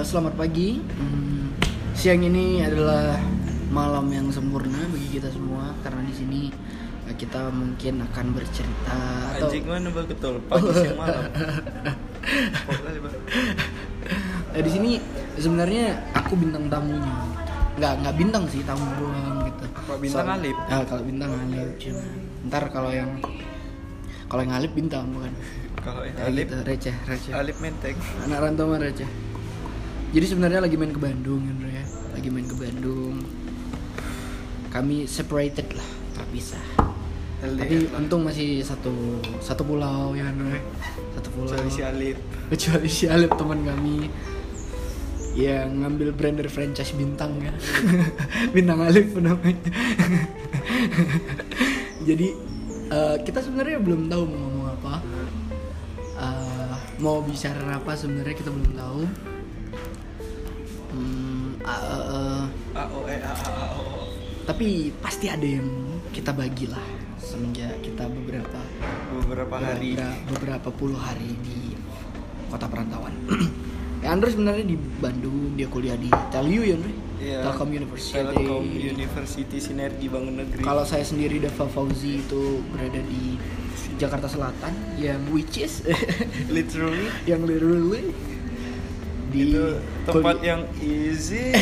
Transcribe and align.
Eh, 0.00 0.06
selamat 0.08 0.32
pagi. 0.32 0.80
Hmm, 0.80 1.52
siang 1.92 2.24
ini 2.24 2.64
adalah 2.64 3.20
malam 3.68 4.08
yang 4.08 4.32
sempurna 4.32 4.80
bagi 4.88 5.20
kita 5.20 5.28
semua 5.28 5.76
karena 5.84 6.00
di 6.08 6.14
sini 6.16 6.40
eh, 7.04 7.12
kita 7.20 7.52
mungkin 7.52 8.08
akan 8.08 8.32
bercerita 8.32 8.96
atau 9.36 9.52
Anjing 9.52 9.68
mana 9.68 9.92
betul 9.92 10.40
pagi 10.48 10.72
siang 10.72 10.96
malam. 10.96 11.28
Eh, 14.56 14.62
di 14.64 14.70
sini 14.72 14.90
sebenarnya 15.36 15.92
aku 16.16 16.32
bintang 16.32 16.72
tamunya. 16.72 17.16
Nggak 17.76 17.92
nggak 18.00 18.14
bintang 18.16 18.44
sih 18.48 18.64
tamu 18.64 18.88
doang 18.96 19.44
gitu. 19.52 19.64
Apa 19.68 19.94
bintang 20.00 20.28
Alip? 20.32 20.56
Ah, 20.72 20.80
kalau 20.88 21.02
bintang 21.04 21.28
Alip. 21.28 21.76
cuma. 21.76 22.04
Ntar 22.48 22.64
kalau 22.72 22.88
yang 22.88 23.20
kalau 24.32 24.48
yang 24.48 24.54
Alip 24.56 24.72
bintang 24.72 25.12
bukan. 25.12 25.28
Kalau 25.84 26.08
yang 26.08 26.16
Alip, 26.24 26.48
gitu, 26.48 26.64
receh, 26.64 26.96
receh. 27.04 27.36
Alip 27.36 27.60
menteng. 27.60 28.00
anak 28.24 28.38
rantau 28.48 28.64
mah 28.64 28.80
receh 28.80 29.28
jadi 30.10 30.26
sebenarnya 30.26 30.60
lagi 30.66 30.74
main 30.74 30.90
ke 30.90 30.98
Bandung 30.98 31.38
Andro 31.46 31.70
ya. 31.70 31.86
Lagi 32.10 32.28
main 32.34 32.42
ke 32.42 32.56
Bandung. 32.58 33.22
Kami 34.70 35.06
separated 35.06 35.70
lah 35.74 35.88
terpisah 36.18 36.62
tapi 37.40 37.88
LDR. 37.88 37.96
untung 37.96 38.20
masih 38.20 38.60
satu 38.60 38.92
satu 39.40 39.64
pulau 39.64 40.12
ya 40.12 40.28
Andro 40.28 40.50
ya. 40.50 40.60
satu 41.16 41.28
pulau. 41.32 41.48
Kecuali 41.48 41.70
si 41.72 41.80
Alip. 41.80 42.18
kecuali 42.50 42.88
si 42.90 43.04
Alip 43.06 43.32
teman 43.38 43.62
kami. 43.62 43.96
Yang 45.38 45.70
ngambil 45.78 46.08
brand 46.10 46.36
dari 46.42 46.50
franchise 46.50 46.90
bintang 46.98 47.38
ya. 47.38 47.54
Bintang 48.54 48.82
Alif 48.82 49.14
namanya. 49.14 49.70
Jadi 52.08 52.28
eh, 52.90 53.16
kita 53.22 53.38
sebenarnya 53.38 53.78
belum 53.78 54.10
tahu 54.10 54.22
mau 54.26 54.38
ngomong 54.42 54.66
apa. 54.74 54.94
Eh, 56.18 56.74
mau 56.98 57.22
bicara 57.22 57.78
apa 57.78 57.94
sebenarnya 57.94 58.34
kita 58.34 58.50
belum 58.50 58.74
tahu 58.74 59.02
Hmm, 60.90 61.56
A 61.62 61.74
O 62.90 63.00
E 63.06 63.16
A 63.16 63.30
A 63.30 63.50
A 63.50 63.66
O. 63.78 63.82
O. 63.82 64.02
tapi 64.42 64.90
pasti 64.98 65.30
ada 65.30 65.46
yang 65.46 65.66
kita 66.10 66.34
bagi 66.34 66.66
lah 66.66 66.82
semenjak 67.16 67.78
kita 67.80 68.10
beberapa 68.10 68.58
Beberapa 69.14 69.54
hari. 69.56 69.94
beberapa, 69.94 70.26
beberapa 70.34 70.68
puluh 70.70 70.98
hari 70.98 71.38
di 71.40 71.74
kota 72.50 72.66
perantauan. 72.66 73.14
ya 74.02 74.10
Andre 74.10 74.34
sebenarnya 74.34 74.66
di 74.66 74.74
Bandung, 74.74 75.54
dia 75.54 75.70
kuliah 75.70 75.94
di 75.94 76.10
Telyu 76.30 76.62
ya 76.62 76.74
Andre? 76.74 76.92
Iya. 77.20 77.38
Telkom 77.44 77.68
University. 77.70 78.16
Telkom 78.16 78.64
University 78.66 79.58
Sinergi 79.60 80.06
Bangun 80.08 80.34
Negeri. 80.40 80.62
Kalau 80.64 80.82
saya 80.82 81.04
sendiri 81.04 81.38
Dava 81.38 81.68
Fauzi 81.68 82.18
itu 82.18 82.64
berada 82.72 82.98
di 83.04 83.36
Jakarta 84.00 84.26
Selatan 84.26 84.72
yang 84.96 85.20
which 85.28 85.60
is 85.60 85.84
literally 86.48 87.06
yang 87.30 87.44
literally 87.44 88.10
di 89.30 89.54
itu 89.54 89.64
tempat 90.04 90.36
kul- 90.38 90.46
yang 90.46 90.62
easy. 90.82 91.54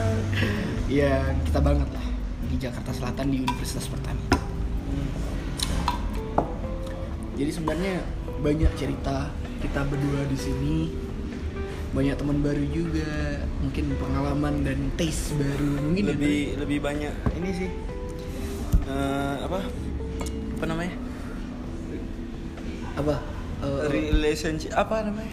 ya 1.00 1.32
kita 1.48 1.60
banget 1.64 1.88
lah 1.90 2.06
di 2.46 2.56
Jakarta 2.60 2.90
Selatan 2.92 3.26
di 3.32 3.36
Universitas 3.42 3.88
Pertamina. 3.88 4.38
Jadi 7.40 7.50
sebenarnya 7.56 8.04
banyak 8.44 8.72
cerita 8.76 9.32
kita 9.64 9.80
berdua 9.88 10.28
di 10.28 10.36
sini. 10.36 10.76
Banyak 11.90 12.22
teman 12.22 12.38
baru 12.38 12.62
juga, 12.70 13.42
mungkin 13.58 13.98
pengalaman 13.98 14.62
dan 14.62 14.94
taste 14.94 15.34
baru 15.34 15.90
mungkin 15.90 16.04
ya, 16.06 16.10
lebih 16.14 16.38
lebih 16.62 16.78
banyak 16.78 17.14
ini 17.34 17.50
sih. 17.50 17.70
Eh, 18.86 19.36
apa? 19.42 19.58
Apa 20.60 20.64
namanya? 20.68 20.94
apa 23.00 23.16
eh, 23.64 23.82
Relationship 23.88 24.76
apa 24.76 25.08
namanya? 25.08 25.32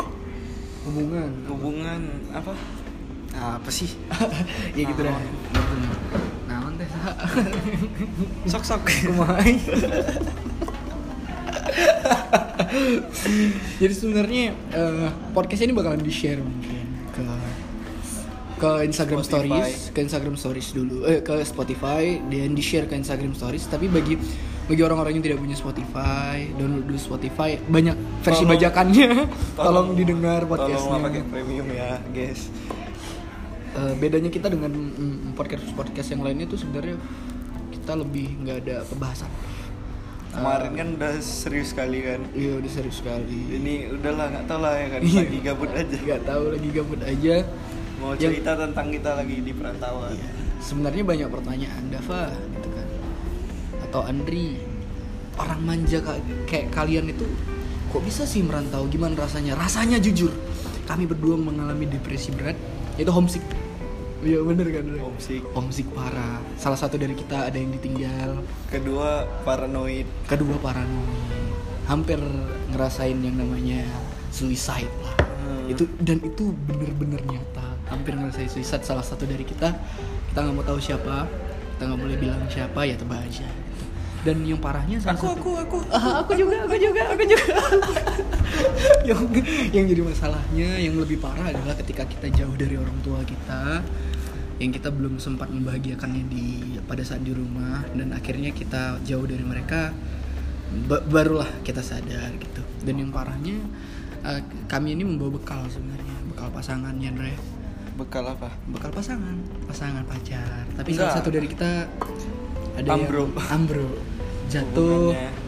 Hubungan 0.87 1.31
Hubungan 1.51 2.01
apa? 2.31 2.55
apa 3.37 3.69
sih 3.69 3.93
ya 4.77 4.81
gitu 4.87 5.01
dah 5.05 5.13
nah 6.49 6.73
teh 6.77 6.87
Sa? 6.89 7.11
Sok 8.53 8.63
sok. 8.63 8.81
Kumai. 8.87 9.57
Jadi 13.81 13.93
sebenarnya 13.93 14.53
eh, 14.73 15.09
podcast 15.33 15.61
ini 15.65 15.73
bakalan 15.73 16.01
di 16.01 16.13
share 16.13 16.41
mungkin 16.41 16.85
ke 17.13 17.25
ke 18.57 18.71
Instagram 18.89 19.21
Spotify. 19.21 19.69
Stories, 19.69 19.93
ke 19.93 19.99
Instagram 20.01 20.35
Stories 20.37 20.67
dulu, 20.73 21.05
eh 21.05 21.21
ke 21.21 21.45
Spotify 21.45 22.17
dan 22.25 22.57
di 22.57 22.63
share 22.65 22.89
ke 22.89 22.97
Instagram 22.97 23.37
Stories. 23.37 23.69
Tapi 23.69 23.85
bagi 23.85 24.17
bagi 24.67 24.81
orang-orang 24.83 25.15
yang 25.15 25.25
tidak 25.25 25.39
punya 25.39 25.55
Spotify, 25.55 26.51
download 26.53 26.85
dulu 26.85 26.99
Spotify, 26.99 27.55
banyak 27.57 27.95
versi 28.21 28.35
Tolong- 28.43 28.51
bajakannya. 28.51 29.09
Tolong, 29.55 29.87
didengar 29.95 30.41
Tolonglah 30.43 30.67
podcastnya. 30.67 30.99
pakai 31.01 31.21
premium 31.25 31.67
ya, 31.71 31.89
guys. 32.09 32.51
Eh, 33.73 33.93
bedanya 33.95 34.27
kita 34.27 34.49
dengan 34.49 34.73
mm, 34.73 35.33
podcast 35.33 35.63
podcast 35.71 36.09
yang 36.09 36.21
lainnya 36.21 36.45
tuh 36.45 36.57
sebenarnya 36.57 36.97
kita 37.69 37.93
lebih 37.93 38.27
nggak 38.41 38.57
ada 38.65 38.75
pembahasan. 38.83 39.29
Kemarin 40.27 40.71
kan 40.73 40.87
udah 40.97 41.13
serius 41.17 41.73
sekali 41.73 42.01
kan. 42.01 42.21
Iya 42.33 42.57
udah 42.57 42.69
serius 42.69 42.99
sekali. 42.99 43.37
Ini 43.53 43.89
udahlah 43.95 44.33
nggak 44.33 44.45
tahu 44.45 44.59
lah 44.59 44.73
ya 44.75 44.87
kan. 44.91 45.01
Iya. 45.01 45.21
Lagi 45.23 45.39
gabut 45.41 45.71
aja. 45.71 45.95
nggak 45.97 46.21
tahu 46.25 46.43
lagi 46.53 46.69
gabut 46.69 47.01
aja. 47.01 47.35
Mau 47.97 48.11
Yang- 48.13 48.21
cerita 48.21 48.51
tentang 48.53 48.87
kita 48.91 49.11
lagi 49.15 49.35
di 49.41 49.51
perantauan. 49.53 50.11
Iya. 50.13 50.29
Sebenarnya 50.57 51.03
banyak 51.05 51.29
pertanyaan 51.31 51.83
Dava. 51.89 52.23
Atau 53.87 54.03
Andri 54.03 54.59
orang 55.37 55.61
manja 55.63 55.99
ka- 55.99 56.19
kayak 56.45 56.71
kalian 56.71 57.07
itu 57.07 57.23
kok 57.87 58.03
bisa 58.03 58.23
sih 58.23 58.43
merantau? 58.43 58.83
Gimana 58.85 59.15
rasanya? 59.17 59.55
Rasanya 59.55 59.97
jujur 59.97 60.31
kami 60.83 61.03
berdua 61.03 61.35
mengalami 61.35 61.83
depresi 61.85 62.31
berat 62.31 62.55
yaitu 62.95 63.11
homesick. 63.11 63.43
Iya 64.17 64.41
bener 64.41 64.65
kan? 64.67 64.85
Homesick. 64.97 65.43
Homesick 65.53 65.87
parah. 65.93 66.41
Salah 66.57 66.75
satu 66.75 66.97
dari 66.97 67.13
kita 67.13 67.47
ada 67.47 67.53
yang 67.53 67.69
ditinggal. 67.71 68.41
Kedua 68.67 69.23
paranoid. 69.41 70.09
kedua 70.25 70.57
paranoid 70.57 71.15
hampir 71.87 72.19
ngerasain 72.67 73.15
yang 73.15 73.39
namanya 73.39 73.79
suicide 74.27 74.91
lah 74.99 75.15
Hmm. 75.37 75.71
itu 75.71 75.87
dan 76.03 76.19
itu 76.19 76.51
bener-bener 76.67 77.23
nyata 77.23 77.63
hampir 77.87 78.11
ngerasain 78.11 78.51
suicide 78.51 78.83
salah 78.83 78.99
satu 78.99 79.23
dari 79.23 79.47
kita 79.47 79.71
kita 80.27 80.37
nggak 80.43 80.51
mau 80.51 80.59
tahu 80.59 80.75
siapa 80.75 81.23
kita 81.71 81.87
nggak 81.87 82.01
boleh 82.03 82.17
bilang 82.19 82.43
siapa 82.51 82.83
ya 82.83 82.99
tebak 82.99 83.23
aja. 83.23 83.47
Dan 84.27 84.43
yang 84.43 84.59
parahnya 84.59 84.99
Aku 84.99 85.07
satu 85.07 85.31
aku 85.31 85.51
aku. 85.55 85.77
Ah, 85.87 86.19
aku 86.19 86.35
juga 86.35 86.67
aku 86.67 86.75
juga 86.75 87.01
aku 87.07 87.23
juga 87.23 87.47
yang 89.07 89.19
yang 89.71 89.85
jadi 89.87 90.01
masalahnya 90.03 90.69
yang 90.77 90.99
lebih 90.99 91.17
parah 91.17 91.47
adalah 91.47 91.71
ketika 91.79 92.03
kita 92.03 92.27
jauh 92.33 92.51
dari 92.53 92.75
orang 92.75 92.97
tua 92.99 93.23
kita 93.23 93.79
yang 94.57 94.73
kita 94.73 94.89
belum 94.89 95.15
sempat 95.15 95.47
membahagiakannya 95.47 96.23
di 96.27 96.45
pada 96.83 97.05
saat 97.05 97.21
di 97.21 97.31
rumah 97.31 97.87
dan 97.93 98.11
akhirnya 98.11 98.51
kita 98.51 98.99
jauh 99.05 99.23
dari 99.23 99.45
mereka 99.45 99.93
ba- 100.89 101.05
barulah 101.05 101.47
kita 101.61 101.79
sadar 101.79 102.33
gitu 102.35 102.61
dan 102.83 102.95
yang 102.97 103.13
parahnya 103.13 103.55
eh, 104.25 104.41
kami 104.67 104.91
ini 104.91 105.05
membawa 105.05 105.37
bekal 105.37 105.61
sebenarnya 105.69 106.15
bekal 106.27 106.51
pasangannya 106.51 107.07
Andre 107.07 107.33
Bekal 107.97 108.29
apa? 108.29 108.53
bekal 108.69 108.93
pasangan 108.93 109.41
pasangan 109.65 110.05
pacar 110.05 110.69
tapi 110.75 110.93
Enggak. 110.93 111.09
salah 111.09 111.15
satu 111.17 111.29
dari 111.31 111.47
kita 111.49 111.89
ada 112.77 112.89
Ambro. 112.93 113.25
yang 113.25 113.33
ambro 113.49 113.89
jatuh 114.47 115.13
Hubungannya. 115.13 115.45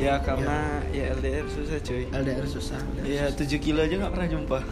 Ya 0.00 0.16
karena 0.24 0.80
ya 0.96 1.12
LDR 1.12 1.44
susah 1.44 1.76
cuy. 1.84 2.08
LDR 2.08 2.48
susah 2.48 2.80
Ya 3.04 3.28
7 3.28 3.44
kilo 3.60 3.84
aja 3.84 4.00
nggak 4.00 4.12
pernah 4.16 4.28
jumpa. 4.32 4.58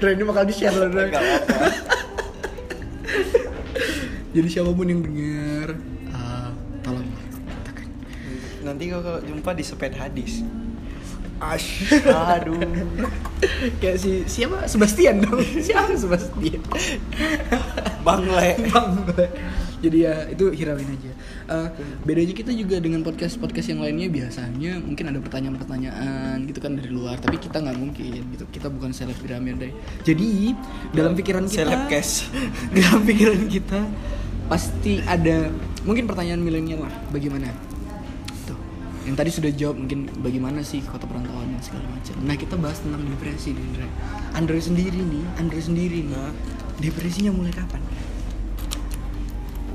Dre, 0.00 0.16
ini 0.16 0.24
bakal 0.24 0.48
di 0.48 0.56
share 0.56 0.72
loh 0.72 0.88
Dre. 0.88 1.12
Jadi 4.30 4.48
siapa 4.48 4.70
pun 4.72 4.86
yang 4.86 5.02
dengar 5.02 5.74
uh, 6.14 6.54
Tolong 6.86 7.02
katakan 7.02 7.90
Nanti 8.62 8.86
kalau 8.86 9.18
jumpa 9.26 9.50
di 9.58 9.66
seped 9.66 9.90
hadis. 9.98 10.46
Ash 11.42 11.90
Aduh 12.06 12.62
Kayak 13.82 13.98
si 13.98 14.22
siapa? 14.30 14.70
Sebastian 14.70 15.18
dong 15.24 15.42
Siapa 15.42 15.98
Sebastian? 15.98 16.62
Bang 18.06 18.22
Le. 18.28 18.54
Bang 18.70 19.02
Jadi 19.82 19.98
ya 20.04 20.28
itu 20.30 20.52
hirauin 20.54 20.88
aja 20.88 21.10
Uh, 21.50 21.66
Bedanya 22.06 22.30
kita 22.30 22.54
juga 22.54 22.78
dengan 22.78 23.02
podcast-podcast 23.02 23.74
yang 23.74 23.82
lainnya 23.82 24.06
Biasanya 24.06 24.78
mungkin 24.86 25.10
ada 25.10 25.18
pertanyaan-pertanyaan 25.18 26.46
gitu 26.46 26.62
kan 26.62 26.78
dari 26.78 26.94
luar 26.94 27.18
Tapi 27.18 27.42
kita 27.42 27.58
nggak 27.58 27.74
mungkin 27.74 28.22
gitu. 28.38 28.46
Kita 28.54 28.70
bukan 28.70 28.94
selebgram 28.94 29.42
ya 29.42 29.54
Dre 29.58 29.74
Jadi 30.06 30.54
dalam 30.94 31.18
pikiran 31.18 31.50
kita 31.50 31.66
Selebcast. 31.66 32.30
dalam 32.78 33.02
pikiran 33.02 33.42
kita 33.50 33.82
pasti 34.50 34.98
ada 35.06 35.46
mungkin 35.86 36.10
pertanyaan 36.10 36.42
milenial 36.42 36.82
lah 36.82 36.94
bagaimana? 37.14 37.54
Tuh 38.50 38.58
yang 39.06 39.14
tadi 39.14 39.30
sudah 39.30 39.50
jawab 39.54 39.78
mungkin 39.78 40.10
bagaimana 40.22 40.66
sih 40.66 40.82
kota 40.82 41.06
perantauan 41.06 41.54
dan 41.54 41.62
segala 41.62 41.86
macam. 41.86 42.14
Nah 42.26 42.34
kita 42.34 42.58
bahas 42.58 42.82
tentang 42.82 42.98
depresi 43.06 43.54
nih 43.54 43.62
Andre 43.62 43.86
Andre 44.34 44.58
sendiri 44.58 44.98
nih 44.98 45.24
Andre 45.38 45.60
sendiri 45.62 45.98
nih 46.02 46.30
depresinya 46.82 47.30
mulai 47.30 47.54
kapan 47.54 47.78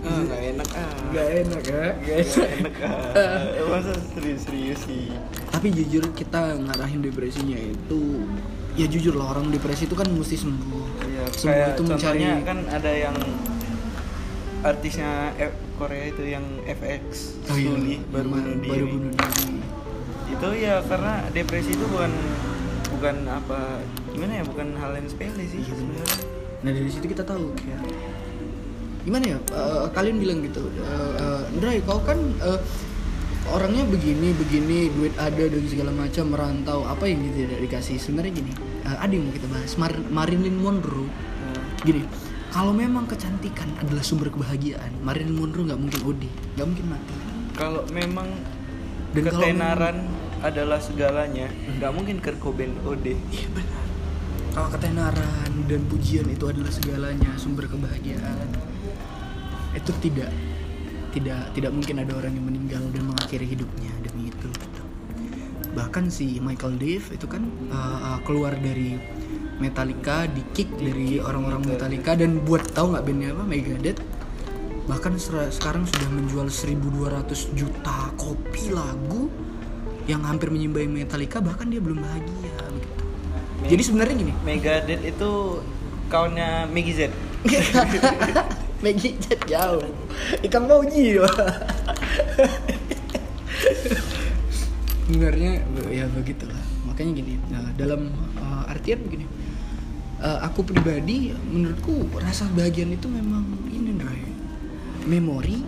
Ah, 0.06 0.22
nggak 0.22 0.42
enak 0.52 0.70
ah. 0.72 0.92
Gak 1.10 1.28
enak 1.40 1.64
ya 1.64 1.84
Gak 1.98 2.18
Nggak 2.22 2.50
enak 2.56 2.76
ah. 2.80 3.42
Masa 3.68 3.92
serius-serius 4.10 4.80
sih. 4.82 5.10
tapi 5.48 5.72
jujur 5.72 6.04
kita 6.12 6.60
ngarahin 6.60 7.00
depresinya 7.00 7.56
itu 7.56 8.28
ya 8.74 8.86
jujur 8.86 9.16
lah 9.16 9.32
orang 9.32 9.50
depresi 9.50 9.84
itu 9.84 9.96
kan 9.96 10.06
mesti 10.06 10.36
sembuh 10.38 10.84
Iya, 11.02 11.24
sembuh 11.32 11.68
itu 11.72 11.82
mencari 11.86 12.22
kan 12.44 12.60
ada 12.68 12.92
yang 12.92 13.16
artisnya 14.62 15.12
F- 15.38 15.58
Korea 15.76 16.06
itu 16.06 16.24
yang 16.26 16.44
FX 16.62 17.40
oh 17.46 17.56
iya 17.56 17.70
Sully 17.70 17.96
baru 18.06 18.28
Memang 18.28 18.42
bunuh 18.42 18.56
diri. 18.58 18.70
baru 18.70 18.86
bunuh 18.90 19.12
diri 19.14 19.56
Itu 20.28 20.48
ya 20.56 20.76
karena 20.82 21.14
depresi 21.30 21.72
itu 21.72 21.86
bukan 21.86 22.12
bukan 22.92 23.16
apa 23.26 23.60
gimana 24.10 24.34
ya 24.34 24.44
bukan 24.44 24.68
hal 24.74 24.92
yang 24.94 25.06
sepele 25.06 25.44
sih 25.46 25.60
Iya, 25.62 25.72
sebenarnya. 25.72 26.18
Nah 26.58 26.72
dari 26.72 26.90
situ 26.90 27.06
kita 27.06 27.24
tahu 27.24 27.54
kayak 27.56 27.80
gimana 29.06 29.26
ya? 29.28 29.38
Eh, 29.46 29.86
kalian 29.90 30.18
bilang 30.18 30.42
gitu, 30.42 30.66
eh, 30.76 31.14
eh, 31.16 31.42
Ndray 31.56 31.80
kau 31.82 32.02
kan 32.02 32.18
eh, 32.18 32.60
orangnya 33.46 33.86
begini 33.86 34.34
begini 34.34 34.90
duit 34.90 35.14
ada 35.16 35.46
dan 35.46 35.62
segala 35.66 35.94
macam 35.94 36.26
merantau 36.28 36.82
apa 36.84 37.06
yang 37.06 37.22
gitu 37.24 37.46
tidak 37.46 37.62
dikasih 37.62 37.96
sebenarnya 37.96 38.34
gini 38.36 38.52
eh, 38.82 38.98
ada 38.98 39.12
yang 39.12 39.24
mau 39.24 39.34
kita 39.34 39.48
bahas. 39.48 39.72
Mar- 39.78 40.06
Marilyn 40.10 40.58
Monroe. 40.58 41.06
Nah, 41.06 41.62
gini 41.80 42.02
kalau 42.50 42.72
memang 42.72 43.06
kecantikan 43.06 43.68
adalah 43.78 44.02
sumber 44.02 44.32
kebahagiaan 44.32 44.90
Marilyn 45.00 45.36
Monroe 45.36 45.64
nggak 45.64 45.78
mungkin 45.78 46.00
OD 46.04 46.24
nggak 46.58 46.68
mungkin 46.68 46.86
mati. 46.90 47.14
Kalau 47.54 47.82
memang 47.88 48.28
Dan 49.14 49.24
kalau 49.26 49.48
ketenaran 49.48 49.98
adalah 50.42 50.78
segalanya, 50.78 51.48
nggak 51.48 51.92
mungkin 51.92 52.20
Kurt 52.20 52.36
Cobain 52.38 52.76
OD. 52.82 53.16
iya 53.32 53.48
benar. 53.50 53.86
Kalau 54.52 54.70
ketenaran 54.72 55.52
dan 55.68 55.82
pujian 55.86 56.28
itu 56.28 56.46
adalah 56.46 56.68
segalanya 56.68 57.32
sumber 57.36 57.64
kebahagiaan 57.66 58.48
itu 59.76 59.92
tidak 60.02 60.32
tidak 61.16 61.48
tidak 61.56 61.72
mungkin 61.72 62.04
ada 62.04 62.12
orang 62.12 62.36
yang 62.36 62.46
meninggal 62.48 62.84
dan 62.92 63.04
mengakhiri 63.08 63.48
hidupnya 63.48 63.92
demi 64.04 64.28
itu 64.28 64.48
gitu. 64.52 64.82
bahkan 65.72 66.12
si 66.12 66.44
Michael 66.44 66.76
Dave 66.76 67.08
itu 67.16 67.28
kan 67.28 67.48
uh, 67.72 68.16
uh, 68.16 68.20
keluar 68.28 68.56
dari 68.60 69.00
Metallica 69.56 70.28
di 70.28 70.44
kick 70.52 70.68
dari 70.76 71.24
orang-orang 71.24 71.64
Metallica 71.64 72.20
dan 72.20 72.44
buat 72.44 72.68
tahu 72.76 72.96
nggak 72.96 73.04
bandnya 73.08 73.30
apa 73.32 73.44
Megadeth 73.48 74.00
bahkan 74.86 75.18
sekarang 75.50 75.88
sudah 75.88 76.10
menjual 76.12 76.48
1200 76.52 77.58
juta 77.58 78.12
kopi 78.20 78.70
lagu 78.76 79.32
yang 80.06 80.22
hampir 80.22 80.52
menyimbai 80.52 80.86
Metallica 80.86 81.42
bahkan 81.42 81.72
dia 81.72 81.82
belum 81.82 82.04
bahagia 82.04 82.54
begitu. 82.70 83.04
Jadi 83.66 83.82
sebenarnya 83.82 84.16
gini, 84.22 84.34
Megadeth 84.46 85.02
itu 85.02 85.32
kawannya 86.14 86.70
Meggy 86.70 86.94
Z. 86.94 87.02
Maggie 88.86 89.18
Jet 89.18 89.42
jauh. 89.50 89.82
Ikan 90.46 90.70
Mauji. 90.70 91.18
Sebenarnya 95.10 95.66
ya 95.90 96.06
begitulah. 96.14 96.62
Makanya 96.86 97.12
gini, 97.18 97.34
nah, 97.50 97.66
dalam 97.74 98.14
uh, 98.38 98.70
artian 98.70 99.02
begini. 99.02 99.26
uh, 100.22 100.40
aku 100.46 100.62
pribadi 100.64 101.34
menurutku 101.50 102.14
rasa 102.22 102.46
bahagian 102.54 102.94
itu 102.94 103.10
memang 103.10 103.42
ini 103.74 103.98
Ndray. 103.98 104.24
Memori 105.10 105.66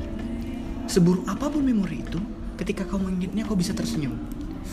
seburuk 0.85 1.25
apa 1.25 1.49
pun 1.49 1.65
memori 1.65 2.05
itu, 2.05 2.21
ketika 2.61 2.85
kau 2.85 3.01
mengingatnya 3.01 3.43
kau 3.49 3.57
bisa 3.57 3.73
tersenyum. 3.73 4.13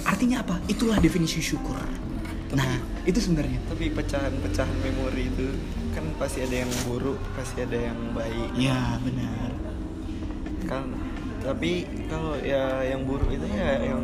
Artinya 0.04 0.44
apa? 0.44 0.60
Itulah 0.68 1.00
definisi 1.00 1.40
syukur. 1.40 1.80
Nah, 2.54 2.78
itu 3.08 3.18
sebenarnya. 3.18 3.58
Tapi 3.66 3.90
pecahan-pecahan 3.90 4.76
memori 4.84 5.26
itu 5.32 5.46
kan 5.94 6.04
pasti 6.18 6.42
ada 6.42 6.56
yang 6.66 6.72
buruk, 6.84 7.20
pasti 7.38 7.62
ada 7.62 7.78
yang 7.78 7.98
baik. 8.10 8.50
Ya, 8.58 8.98
benar. 9.00 9.50
Kan 10.66 10.84
tapi 11.44 11.84
kalau 12.08 12.34
ya 12.40 12.82
yang 12.82 13.04
buruk 13.04 13.28
itu 13.28 13.46
ya 13.52 13.78
yang 13.84 14.02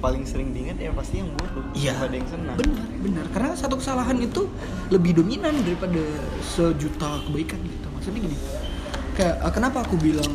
paling 0.00 0.24
sering 0.24 0.56
diingat 0.56 0.80
ya 0.80 0.90
pasti 0.90 1.22
yang 1.22 1.30
buruk. 1.36 1.64
Iya. 1.76 1.94
Daripada 1.94 2.16
yang 2.16 2.28
senang. 2.32 2.56
Benar, 2.56 2.86
benar. 3.04 3.24
Karena 3.30 3.50
satu 3.54 3.76
kesalahan 3.78 4.18
itu 4.18 4.48
lebih 4.88 5.20
dominan 5.20 5.54
daripada 5.62 6.02
sejuta 6.42 7.20
kebaikan 7.28 7.60
gitu. 7.62 7.86
Maksudnya 7.94 8.20
gini. 8.26 8.38
Kayak 9.14 9.36
eh, 9.44 9.52
kenapa 9.52 9.78
aku 9.84 9.96
bilang 10.00 10.32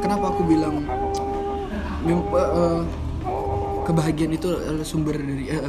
kenapa 0.00 0.24
aku 0.32 0.42
bilang 0.48 0.74
eh, 2.08 2.82
kebahagiaan 3.84 4.32
itu 4.32 4.48
sumber 4.80 5.20
dari 5.20 5.52
eh, 5.52 5.60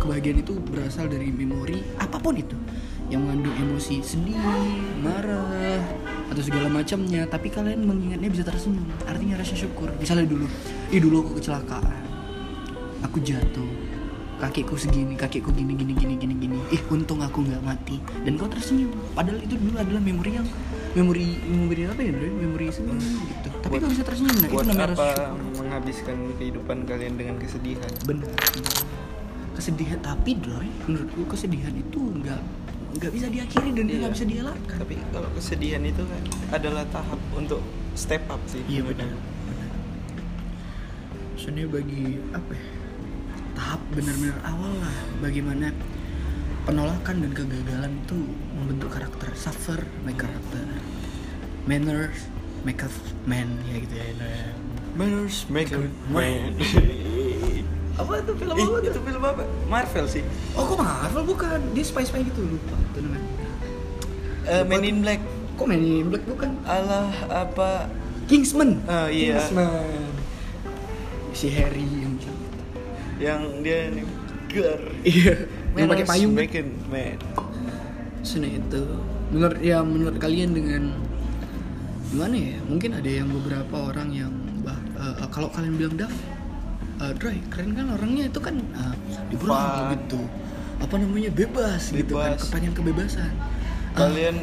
kebahagiaan 0.00 0.40
itu 0.40 0.56
berasal 0.56 1.04
dari 1.12 1.28
memori 1.28 1.84
apa 2.00 2.16
pun 2.16 2.32
itu 2.32 2.56
yang 3.08 3.24
mengandung 3.24 3.56
emosi 3.56 4.04
sedih, 4.04 4.36
marah 5.00 5.80
atau 6.28 6.42
segala 6.44 6.68
macamnya. 6.68 7.24
Tapi 7.24 7.48
kalian 7.48 7.84
mengingatnya 7.84 8.28
bisa 8.28 8.44
tersenyum. 8.44 8.84
Artinya 9.04 9.40
rasa 9.40 9.56
syukur. 9.56 9.88
Misalnya 9.96 10.28
dulu 10.28 10.44
ih 10.88 11.00
dulu 11.00 11.16
aku 11.24 11.32
kecelakaan. 11.40 12.04
Aku 13.04 13.18
jatuh. 13.20 13.68
Kakiku 14.38 14.78
segini 14.78 15.18
kakiku 15.18 15.50
gini 15.50 15.74
gini 15.74 15.98
gini 15.98 16.14
gini 16.14 16.34
gini. 16.38 16.58
Ih 16.70 16.78
untung 16.88 17.18
aku 17.18 17.42
nggak 17.42 17.58
mati. 17.58 17.98
Dan 18.22 18.38
kau 18.38 18.46
tersenyum. 18.46 18.94
Padahal 19.10 19.42
itu 19.42 19.58
dulu 19.58 19.74
adalah 19.74 19.98
memori 19.98 20.38
yang 20.38 20.46
memori 20.94 21.36
memori 21.44 21.82
apa 21.84 22.00
ya 22.00 22.12
Bro? 22.14 22.28
memori 22.38 22.64
senyum 22.70 22.96
gitu. 22.96 23.48
Tapi 23.60 23.72
Buat- 23.76 23.82
kau 23.82 23.90
bisa 23.90 24.04
tersenyum 24.06 24.36
nah 24.38 24.46
itu 24.46 24.54
Buat 24.54 24.66
namanya 24.70 24.94
apa 24.94 25.08
menghabiskan 25.58 26.16
kehidupan 26.38 26.76
kalian 26.86 27.14
dengan 27.18 27.34
kesedihan? 27.36 27.90
benar. 28.06 28.30
Kesedihan 29.58 29.98
tapi 29.98 30.38
Droy 30.38 30.70
menurutku 30.86 31.26
kesedihan 31.26 31.74
itu 31.74 31.98
nggak 31.98 32.38
nggak 32.90 33.12
bisa 33.12 33.26
diakhiri 33.28 33.68
dan 33.70 33.84
dia 33.84 33.92
Iya. 33.92 34.00
nggak 34.00 34.14
bisa 34.14 34.26
dielakkan 34.26 34.76
Tapi 34.80 34.94
kalau 35.10 35.28
kesedihan 35.32 35.82
itu 35.82 36.02
kan 36.02 36.22
adalah 36.50 36.84
tahap 36.88 37.20
untuk 37.32 37.60
step 37.92 38.24
up 38.26 38.40
sih. 38.46 38.64
iya 38.66 38.80
benar 38.80 39.12
Maksudnya 41.30 41.64
bagi 41.68 42.18
apa 42.30 42.50
ya, 42.50 42.66
tahap 43.54 43.80
benar-benar 43.90 44.38
awal 44.42 44.72
lah 44.74 44.96
bagaimana 45.18 45.70
penolakan 46.64 47.16
dan 47.22 47.32
kegagalan 47.32 47.92
itu 48.02 48.16
membentuk 48.52 48.90
karakter 48.90 49.28
suffer 49.34 49.80
make 50.02 50.18
karakter 50.18 50.66
manners 51.64 52.26
make 52.62 52.82
a 52.82 52.90
man 53.24 53.48
ya 53.66 53.78
gitu 53.78 53.94
ya. 53.94 54.06
Manners 54.98 55.46
make 55.46 55.70
a 55.70 55.78
Man. 56.10 56.58
apa 57.98 58.12
itu 58.16 58.32
film 58.32 58.54
Ih, 58.54 58.62
apa 58.62 58.76
tuh? 58.76 58.88
itu 58.88 59.00
film 59.02 59.22
apa? 59.22 59.42
Marvel 59.66 60.06
sih. 60.06 60.22
oh 60.54 60.62
kok 60.64 60.78
Marvel 60.78 61.24
bukan 61.26 61.58
dia 61.72 61.82
spy 61.82 62.02
spy 62.02 62.22
gitu 62.22 62.40
lupa 62.42 62.74
itu 62.86 62.98
namanya 63.00 63.26
Eh, 64.48 64.64
Men 64.64 64.80
in 64.80 65.02
Black. 65.02 65.20
kok 65.54 65.66
Man 65.66 65.76
in 65.78 66.08
Black 66.08 66.24
bukan 66.24 66.56
Allah 66.64 67.10
apa? 67.28 67.90
Kingsman 68.24 68.80
Oh, 68.84 69.08
iya. 69.08 69.36
Kingsman 69.36 69.84
si 71.30 71.50
Harry 71.50 71.84
yang. 71.84 72.14
Yang 73.18 73.40
dia 73.60 73.78
nih 73.90 74.04
gar. 74.48 74.80
iya 75.04 75.34
yang 75.74 75.86
pakai 75.86 76.06
payung 76.06 76.32
a 76.32 76.46
man. 76.88 77.18
Sini 78.20 78.56
itu 78.56 78.82
menurut 79.28 79.58
ya 79.58 79.82
menurut 79.82 80.16
kalian 80.16 80.50
dengan 80.50 80.82
gimana 82.08 82.34
ya 82.34 82.58
mungkin 82.64 82.90
ada 82.94 83.04
yang 83.06 83.28
beberapa 83.28 83.92
orang 83.92 84.08
yang 84.10 84.32
bah, 84.58 84.78
eh, 84.96 85.28
kalau 85.28 85.52
kalian 85.52 85.76
bilang 85.76 85.94
Daf 85.98 86.14
eh, 86.98 87.12
Dry 87.14 87.38
keren 87.48 87.70
kan 87.72 87.86
orangnya 87.90 88.24
itu 88.26 88.38
kan 88.38 88.54
uh, 88.72 88.94
liberal 89.28 89.54
Fun. 89.54 89.92
gitu 89.94 90.20
apa 90.78 90.94
namanya 90.94 91.30
bebas, 91.30 91.90
gitu 91.90 92.14
kan 92.14 92.32
Bebas. 92.32 92.42
kepengen 92.44 92.72
kebebasan 92.72 93.32
Ah, 93.90 94.06
Kalian 94.06 94.36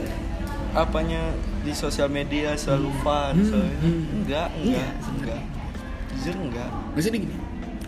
apanya 0.73 1.31
di 1.61 1.71
sosial 1.71 2.09
media 2.09 2.51
selalu 2.53 2.91
fun, 2.99 3.33
Hmm, 3.33 3.45
selalu- 3.45 3.79
hmm. 3.79 4.03
enggak, 4.17 4.47
Iya, 4.51 4.59
enggak, 4.59 4.91
sebenarnya. 4.99 5.15
enggak. 5.15 5.41
Jujur 6.11 6.35
enggak. 6.37 6.69
maksudnya 6.91 7.19
gini 7.21 7.35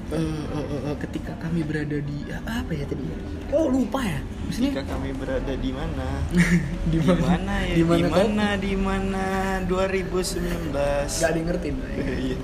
eh, 0.08 0.16
eh, 0.16 0.66
eh, 0.66 0.82
eh, 0.86 0.96
ketika 0.98 1.32
kami 1.38 1.60
berada 1.62 1.98
di 1.98 2.18
ah, 2.30 2.64
apa 2.64 2.72
ya 2.72 2.86
tadi 2.86 3.04
oh 3.50 3.68
lupa 3.68 4.00
ya 4.00 4.20
maksudnya 4.42 4.72
Jika 4.72 4.84
kami 4.88 5.10
berada 5.12 5.54
di 5.54 5.72
mana? 5.72 6.08
di 6.92 7.00
mana 7.04 7.54
ya? 7.62 7.76
di 7.76 7.84
mana? 7.84 8.46
Di 8.56 8.74
mana? 8.78 9.26
2019. 9.68 10.72
Gak 10.72 11.28
ada 11.28 11.36
yang 11.36 11.46
ngerti. 11.46 11.68
Iya. 12.00 12.38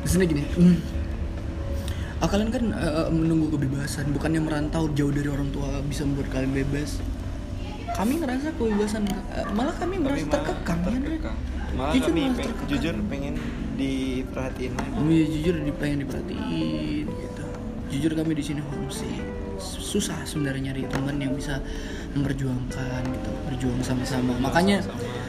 Maksudnya 0.00 0.26
gini, 0.28 0.42
hmm, 0.46 0.76
ah, 2.20 2.28
kalian 2.28 2.50
kan 2.52 2.64
eh, 2.70 3.08
menunggu 3.10 3.48
kebebasan, 3.50 4.12
bukannya 4.12 4.40
merantau 4.40 4.88
jauh 4.92 5.12
dari 5.12 5.28
orang 5.28 5.48
tua 5.50 5.80
bisa 5.82 6.04
membuat 6.04 6.28
kalian 6.30 6.52
bebas. 6.54 7.00
Kami 7.90 8.22
ngerasa 8.22 8.54
kebebasan, 8.54 9.02
eh, 9.08 9.46
malah 9.52 9.74
kami 9.76 9.98
merasa 9.98 10.24
malah 10.24 10.34
terkekang, 10.36 10.80
ya, 10.84 10.98
terkekang. 11.00 11.38
Malah 11.70 11.92
Jujur 11.94 12.10
kami 12.10 12.20
malah 12.20 12.36
terkekang. 12.38 12.68
jujur 12.68 12.94
pengen 13.06 13.34
diperhatiin 13.76 14.72
lagi. 14.76 14.96
Iya, 15.00 15.24
jujur 15.30 15.54
di 15.58 15.72
pengen 15.74 15.98
diperhatiin 16.04 17.06
gitu. 17.06 17.44
Jujur 17.90 18.12
kami 18.14 18.32
di 18.36 18.44
sini 18.44 18.60
homesick. 18.62 19.22
Susah 19.60 20.16
sebenarnya 20.24 20.72
nyari 20.72 20.88
teman 20.88 21.20
yang 21.20 21.36
bisa 21.36 21.60
memperjuangkan 22.16 23.02
gitu, 23.06 23.30
berjuang 23.46 23.80
sama-sama. 23.84 24.32
Makanya 24.40 24.80
Sama-sama. 24.80 25.19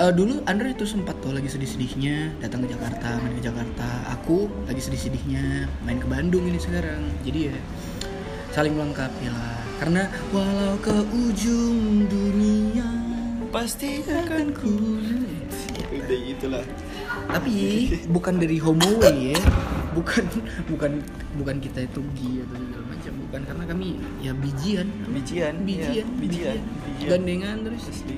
Eh, 0.00 0.12
dulu 0.16 0.40
Andre 0.48 0.72
itu 0.72 0.88
sempat 0.88 1.12
tuh 1.20 1.36
lagi 1.36 1.44
sedih-sedihnya 1.44 2.40
datang 2.40 2.64
ke 2.64 2.72
Jakarta, 2.72 3.20
main 3.20 3.36
ke 3.36 3.44
Jakarta. 3.44 3.84
Aku 4.16 4.48
lagi 4.64 4.80
sedih-sedihnya 4.80 5.68
main 5.84 6.00
ke 6.00 6.08
Bandung 6.08 6.48
ini 6.48 6.56
sekarang. 6.56 7.04
Jadi 7.20 7.52
ya 7.52 7.56
saling 8.56 8.72
melengkapi 8.80 9.28
lah. 9.28 9.60
Karena 9.76 10.08
walau 10.32 10.80
ke 10.80 10.96
ujung 11.12 12.08
dunia 12.08 12.88
pasti 13.52 14.00
akan 14.08 14.56
ku. 14.56 14.72
udah 15.90 16.20
itulah 16.22 16.64
Tapi 17.28 17.54
bukan 18.08 18.38
dari 18.40 18.56
homo 18.62 19.04
ya. 19.04 19.36
bukan 19.90 20.22
bukan 20.70 21.02
bukan 21.34 21.56
kita 21.58 21.82
itu 21.82 21.98
gi 22.14 22.40
atau 22.46 22.56
segala 22.62 22.84
macam 22.94 23.12
bukan 23.26 23.40
karena 23.42 23.64
kami 23.66 23.88
ya 24.22 24.30
bijian 24.38 24.86
Bijian, 25.10 25.66
bijian 25.66 25.90
iya, 25.90 26.04
bijian, 26.22 26.60
bijian. 26.62 27.08
gandengan 27.10 27.56
terus 27.66 27.90
Asli. 27.90 28.14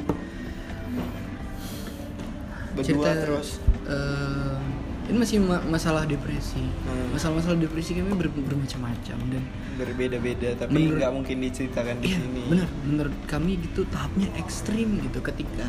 Berdua 2.73 3.13
terus. 3.15 3.49
eh, 3.85 4.57
ini 5.03 5.19
masih 5.19 5.39
ma- 5.39 5.61
masalah 5.63 6.05
depresi 6.05 6.63
Hmm. 6.63 7.11
masalah-masalah 7.11 7.59
depresi 7.59 7.93
kami 7.93 8.15
ber- 8.15 8.33
bermacam-macam 8.33 9.17
dan 9.29 9.43
berbeda-beda 9.75 10.55
tapi 10.57 10.89
nggak 10.89 11.11
mungkin 11.11 11.37
diceritakan 11.43 11.99
di 11.99 12.07
Iya, 12.09 12.19
sini. 12.19 12.43
benar. 12.47 12.69
Menurut 12.83 13.17
kami 13.27 13.59
gitu 13.61 13.83
tahapnya 13.87 14.31
ekstrim 14.37 15.03
gitu 15.03 15.19
ketika 15.21 15.67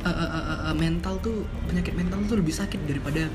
uh, 0.00 0.08
uh, 0.08 0.30
uh, 0.30 0.44
uh, 0.44 0.58
uh, 0.70 0.74
mental 0.74 1.18
tuh 1.18 1.42
penyakit 1.66 1.92
mental 1.92 2.22
tuh 2.24 2.36
lebih 2.36 2.54
sakit 2.54 2.78
daripada 2.84 3.26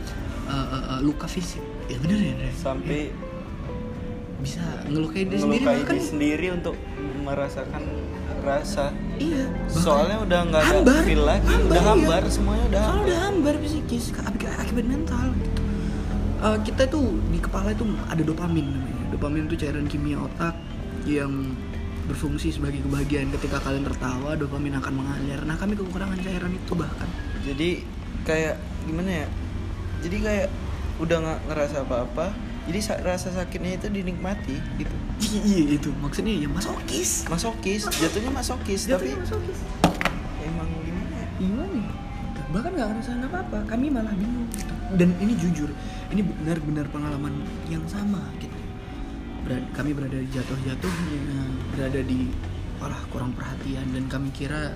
uh, 0.48 0.56
uh, 0.56 0.84
uh, 0.88 1.00
luka 1.02 1.28
fisik. 1.28 1.62
Ya 1.86 2.00
benar 2.00 2.18
ya, 2.18 2.34
Dre? 2.34 2.50
Sampai 2.56 3.00
bisa 4.40 4.64
ngelukai 4.88 5.28
diri 5.28 5.38
sendiri 5.38 5.66
bahkan 5.68 5.94
diri 5.94 6.02
sendiri 6.02 6.48
untuk 6.52 6.76
merasakan 7.22 7.84
rasa. 8.42 8.90
Iya. 9.22 9.46
bahkan 9.46 9.82
Soalnya 9.82 10.18
udah 10.20 10.40
nggak 10.50 10.62
ada 10.62 10.72
hambar, 10.74 11.02
feel 11.06 11.24
lagi, 11.24 11.46
udah 11.48 11.78
iya. 11.78 11.90
hambar 11.90 12.22
semuanya 12.28 12.66
udah 12.68 12.82
Soalnya 12.82 12.90
hambar. 12.90 13.06
udah 13.06 13.20
hambar 13.22 13.54
psikis 13.62 14.04
akibat, 14.18 14.54
akibat 14.58 14.86
mental 14.86 15.26
gitu. 15.38 15.62
Uh, 16.42 16.58
kita 16.66 16.84
tuh 16.90 17.06
di 17.30 17.38
kepala 17.38 17.70
itu 17.70 17.86
ada 18.10 18.22
dopamin 18.22 18.66
namanya. 18.66 19.04
Dopamin 19.14 19.46
itu 19.46 19.56
cairan 19.56 19.86
kimia 19.86 20.18
otak 20.18 20.58
yang 21.06 21.54
berfungsi 22.06 22.50
sebagai 22.50 22.82
kebahagiaan 22.82 23.30
ketika 23.32 23.62
kalian 23.62 23.86
tertawa 23.86 24.34
dopamin 24.34 24.74
akan 24.76 24.94
mengalir 25.00 25.40
nah 25.46 25.56
kami 25.56 25.78
kekurangan 25.78 26.18
cairan 26.20 26.52
itu 26.52 26.74
bahkan 26.74 27.08
Jadi 27.46 27.86
kayak 28.22 28.58
gimana 28.84 29.26
ya? 29.26 29.28
Jadi 30.02 30.18
kayak 30.18 30.48
udah 30.98 31.18
nggak 31.22 31.40
ngerasa 31.50 31.76
apa-apa. 31.86 32.34
Jadi 32.70 32.80
sa- 32.82 33.02
rasa 33.02 33.34
sakitnya 33.34 33.78
itu 33.78 33.88
dinikmati 33.90 34.58
gitu. 34.78 34.94
Iya 35.22 35.78
itu. 35.78 35.90
Maksudnya 36.02 36.34
ya 36.34 36.50
masokis. 36.50 37.30
Masokis, 37.30 37.86
jatuhnya 37.88 38.32
masokis, 38.34 38.90
tapi 38.90 39.14
Jatuhnya 39.14 39.18
masokis. 39.22 39.60
Emang 40.42 40.70
gimana 40.82 41.14
ya? 41.16 41.28
gimana 41.38 41.78
ya? 41.78 41.94
bahkan 42.52 42.76
nggak 42.76 42.88
ngerasain 42.92 43.24
apa 43.24 43.38
apa 43.48 43.58
kami 43.64 43.88
malah 43.88 44.12
bingung 44.12 44.44
gitu. 44.52 44.74
Dan 45.00 45.16
ini 45.24 45.40
jujur 45.40 45.72
ini 46.12 46.20
benar-benar 46.20 46.84
pengalaman 46.92 47.32
yang 47.72 47.80
sama 47.88 48.20
gitu. 48.44 48.52
Berada- 49.48 49.72
kami 49.72 49.96
berada 49.96 50.20
di 50.20 50.28
jatuh-jatuhnya 50.36 51.20
berada 51.72 52.02
di 52.04 52.28
malah 52.84 53.00
kurang 53.08 53.32
perhatian. 53.32 53.88
Dan 53.96 54.12
kami 54.12 54.36
kira 54.36 54.76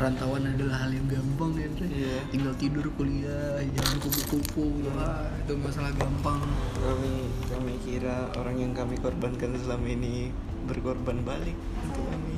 perantauan 0.00 0.48
adalah 0.48 0.80
hal 0.80 0.96
yang 0.96 1.04
gampang 1.12 1.52
ya 1.60 1.68
Dre. 1.76 1.84
Iya. 1.92 2.16
tinggal 2.32 2.56
tidur 2.56 2.88
kuliah 2.96 3.60
jangan 3.76 4.00
kupu-kupu 4.00 4.80
wah 4.96 5.28
itu 5.36 5.52
masalah 5.60 5.92
gampang 5.92 6.40
Kami 6.80 7.28
kami 7.52 7.72
kira 7.84 8.32
orang 8.32 8.56
yang 8.56 8.72
kami 8.72 8.96
korbankan 8.96 9.60
selama 9.60 9.84
ini 9.92 10.32
berkorban 10.64 11.20
balik 11.20 11.52
untuk 11.84 12.00
kami. 12.08 12.32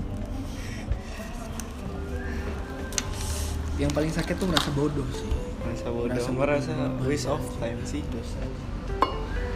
yang 3.79 3.95
paling 3.95 4.11
sakit 4.11 4.35
tuh 4.35 4.51
merasa 4.51 4.75
bodoh 4.75 5.07
sih 5.15 5.31
Merasa 5.63 5.87
bodoh, 5.95 6.11
Merasa 6.11 6.31
merasa, 6.35 6.75
waste 7.07 7.31
of 7.31 7.43
time 7.63 7.79
sih. 7.87 8.03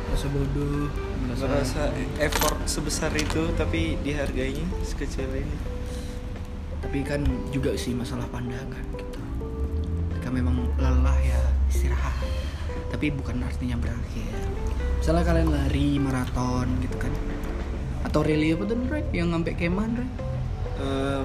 merasa 0.06 0.26
bodoh 0.30 0.86
Merasa 1.26 1.90
effort 2.22 2.58
sebesar 2.70 3.10
itu 3.18 3.50
tapi 3.58 3.98
dihargainya 4.00 4.62
sekecil 4.86 5.26
ini. 5.34 5.75
Tapi 6.96 7.12
kan 7.12 7.20
juga 7.52 7.76
sih 7.76 7.92
masalah 7.92 8.24
pandangan 8.32 8.80
gitu 8.96 9.20
ketika 10.16 10.32
memang 10.32 10.64
lelah 10.80 11.12
ya 11.20 11.36
istirahat 11.68 12.24
tapi 12.88 13.12
bukan 13.12 13.44
artinya 13.44 13.76
berakhir 13.76 14.32
misalnya 14.96 15.28
kalian 15.28 15.48
lari 15.52 16.00
maraton 16.00 16.64
gitu 16.80 16.96
kan 16.96 17.12
atau 18.00 18.24
rally 18.24 18.56
apa 18.56 18.64
tuh 18.64 18.80
Dre? 18.88 19.04
yang 19.12 19.28
sampai 19.28 19.52
kemah 19.52 19.86
Dre? 19.92 20.08
Eh, 20.80 21.24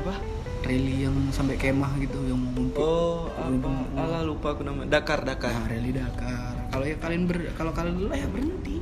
apa? 0.00 0.16
rally 0.64 1.04
yang 1.04 1.16
sampai 1.28 1.60
kemah 1.60 1.92
gitu 2.00 2.16
yang 2.24 2.40
ngumpul 2.40 2.80
Oh, 2.80 3.28
apa? 3.36 3.68
Alah 3.92 4.24
lupa 4.24 4.56
aku 4.56 4.64
nama. 4.64 4.88
Dakar, 4.88 5.28
Dakar. 5.28 5.52
nah 5.52 5.68
rally 5.68 5.92
Dakar 5.92 6.72
kalau 6.72 6.88
ya 6.88 6.96
kalian 6.96 7.28
ber 7.28 7.52
kalau 7.52 7.76
kalian 7.76 8.00
lelah 8.00 8.16
ya 8.16 8.28
berhenti 8.32 8.80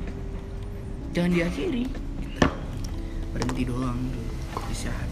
jangan 1.10 1.30
diakhiri 1.34 1.90
gitu. 2.22 2.38
berhenti 3.34 3.62
doang 3.66 3.98
istirahat 4.70 5.09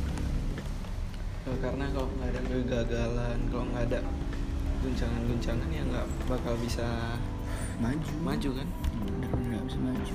Karena 1.58 1.84
kalau 1.92 2.08
nggak 2.18 2.28
ada 2.30 2.40
kegagalan, 2.46 3.38
kalau 3.50 3.64
nggak 3.72 3.84
ada 3.92 3.98
guncangan-guncangan 4.78 5.68
ya 5.74 5.82
nggak 5.82 6.06
bakal 6.30 6.54
bisa 6.62 6.86
maju. 7.82 8.12
maju 8.22 8.50
kan? 8.62 8.68
benar-benar 8.98 9.48
nggak 9.58 9.64
bisa 9.66 9.78
maju. 9.82 10.14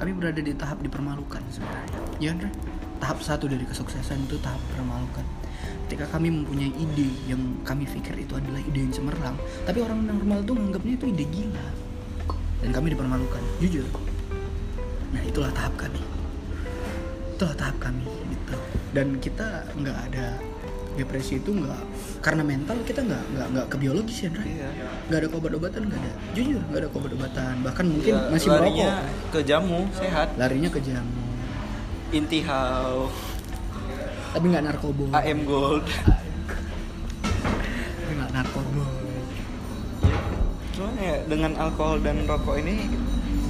Kami 0.00 0.10
berada 0.16 0.40
di 0.40 0.52
tahap 0.56 0.78
dipermalukan 0.80 1.42
sebenarnya. 1.52 2.00
Ya 2.22 2.32
Andre? 2.32 2.48
Tahap 3.00 3.18
satu 3.20 3.48
dari 3.48 3.64
kesuksesan 3.64 4.28
itu 4.28 4.36
tahap 4.40 4.60
dipermalukan 4.72 5.24
ketika 5.90 6.06
kami 6.06 6.30
mempunyai 6.30 6.70
ide 6.70 7.10
yang 7.26 7.42
kami 7.66 7.82
pikir 7.82 8.14
itu 8.14 8.38
adalah 8.38 8.62
ide 8.62 8.78
yang 8.86 8.94
cemerlang 8.94 9.34
tapi 9.66 9.82
orang 9.82 10.06
normal 10.06 10.38
tuh 10.46 10.54
menganggapnya 10.54 10.94
itu 10.94 11.06
ide 11.10 11.24
gila. 11.26 11.66
Dan 12.62 12.70
kami 12.70 12.94
dipermalukan 12.94 13.42
jujur. 13.58 13.82
Nah 15.10 15.22
itulah 15.26 15.50
tahap 15.50 15.74
kami. 15.74 15.98
Itulah 17.34 17.56
tahap 17.58 17.76
kami 17.82 18.06
gitu. 18.06 18.54
Dan 18.94 19.18
kita 19.18 19.66
nggak 19.74 19.98
ada 20.12 20.38
depresi 20.92 21.38
itu 21.38 21.50
nggak 21.50 21.82
karena 22.20 22.42
mental 22.42 22.76
kita 22.82 23.00
nggak 23.00 23.24
nggak 23.30 23.48
nggak 23.50 23.66
ke 23.66 23.76
biologis 23.76 24.16
ya 24.20 24.28
Andre 24.28 24.44
Iya. 24.44 24.68
nggak 25.06 25.18
ada 25.18 25.28
obat-obatan 25.32 25.80
nggak 25.86 25.98
ada. 25.98 26.12
Jujur 26.32 26.60
nggak 26.62 26.80
ada 26.80 26.88
obat-obatan. 26.90 27.54
Bahkan 27.62 27.84
mungkin 27.86 28.12
Ya, 28.12 28.28
masih 28.28 28.48
larinya 28.50 28.90
merokok 28.92 29.30
ke 29.30 29.40
jamu 29.44 29.78
sehat. 29.94 30.28
larinya 30.36 30.68
ke 30.68 30.80
jamu. 30.80 31.20
Intihau, 32.10 33.06
tapi 34.32 34.44
nggak 34.46 34.64
narkoba. 34.66 35.04
AM 35.16 35.40
Gold. 35.44 35.86
tapi 37.96 38.12
nggak 38.12 38.32
narkoba. 38.32 38.84
Cuman 40.74 40.94
ya 40.96 41.16
dengan 41.24 41.52
alkohol 41.56 42.00
dan 42.00 42.24
rokok 42.24 42.56
ini 42.58 42.88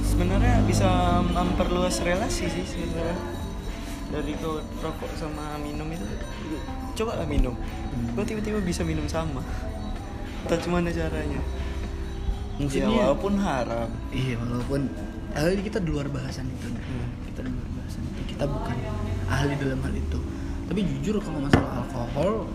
sebenarnya 0.03 0.61
bisa 0.63 0.89
memperluas 1.25 1.99
relasi 2.01 2.45
sih 2.45 2.65
sebenarnya. 2.65 3.17
Dari 4.11 4.35
rokok 4.77 5.11
sama 5.15 5.55
minum 5.57 5.87
itu 5.87 6.03
coba 6.95 7.11
lah 7.19 7.27
minum. 7.27 7.55
Kau 8.13 8.23
tiba-tiba 8.23 8.59
bisa 8.61 8.81
minum 8.83 9.05
sama. 9.07 9.41
Entah 10.45 10.57
cuma 10.61 10.81
caranya. 10.81 11.41
maksudnya 12.61 12.93
ya 12.93 13.09
walaupun 13.09 13.33
haram. 13.41 13.89
iya 14.13 14.37
walaupun 14.37 14.81
ahli 15.33 15.61
kita 15.65 15.81
di 15.81 15.89
luar 15.89 16.05
bahasan 16.13 16.45
itu. 16.45 16.69
Hmm. 16.69 17.09
kita 17.25 17.39
di 17.41 17.49
luar 17.49 17.69
bahasan 17.73 18.01
itu 18.05 18.21
kita 18.35 18.43
bukan 18.45 18.77
ahli 19.25 19.53
dalam 19.57 19.79
hal 19.81 19.93
itu 19.97 20.19
tapi 20.69 20.79
jujur 20.85 21.17
kalau 21.25 21.41
masalah 21.41 21.81
alkohol 21.83 22.45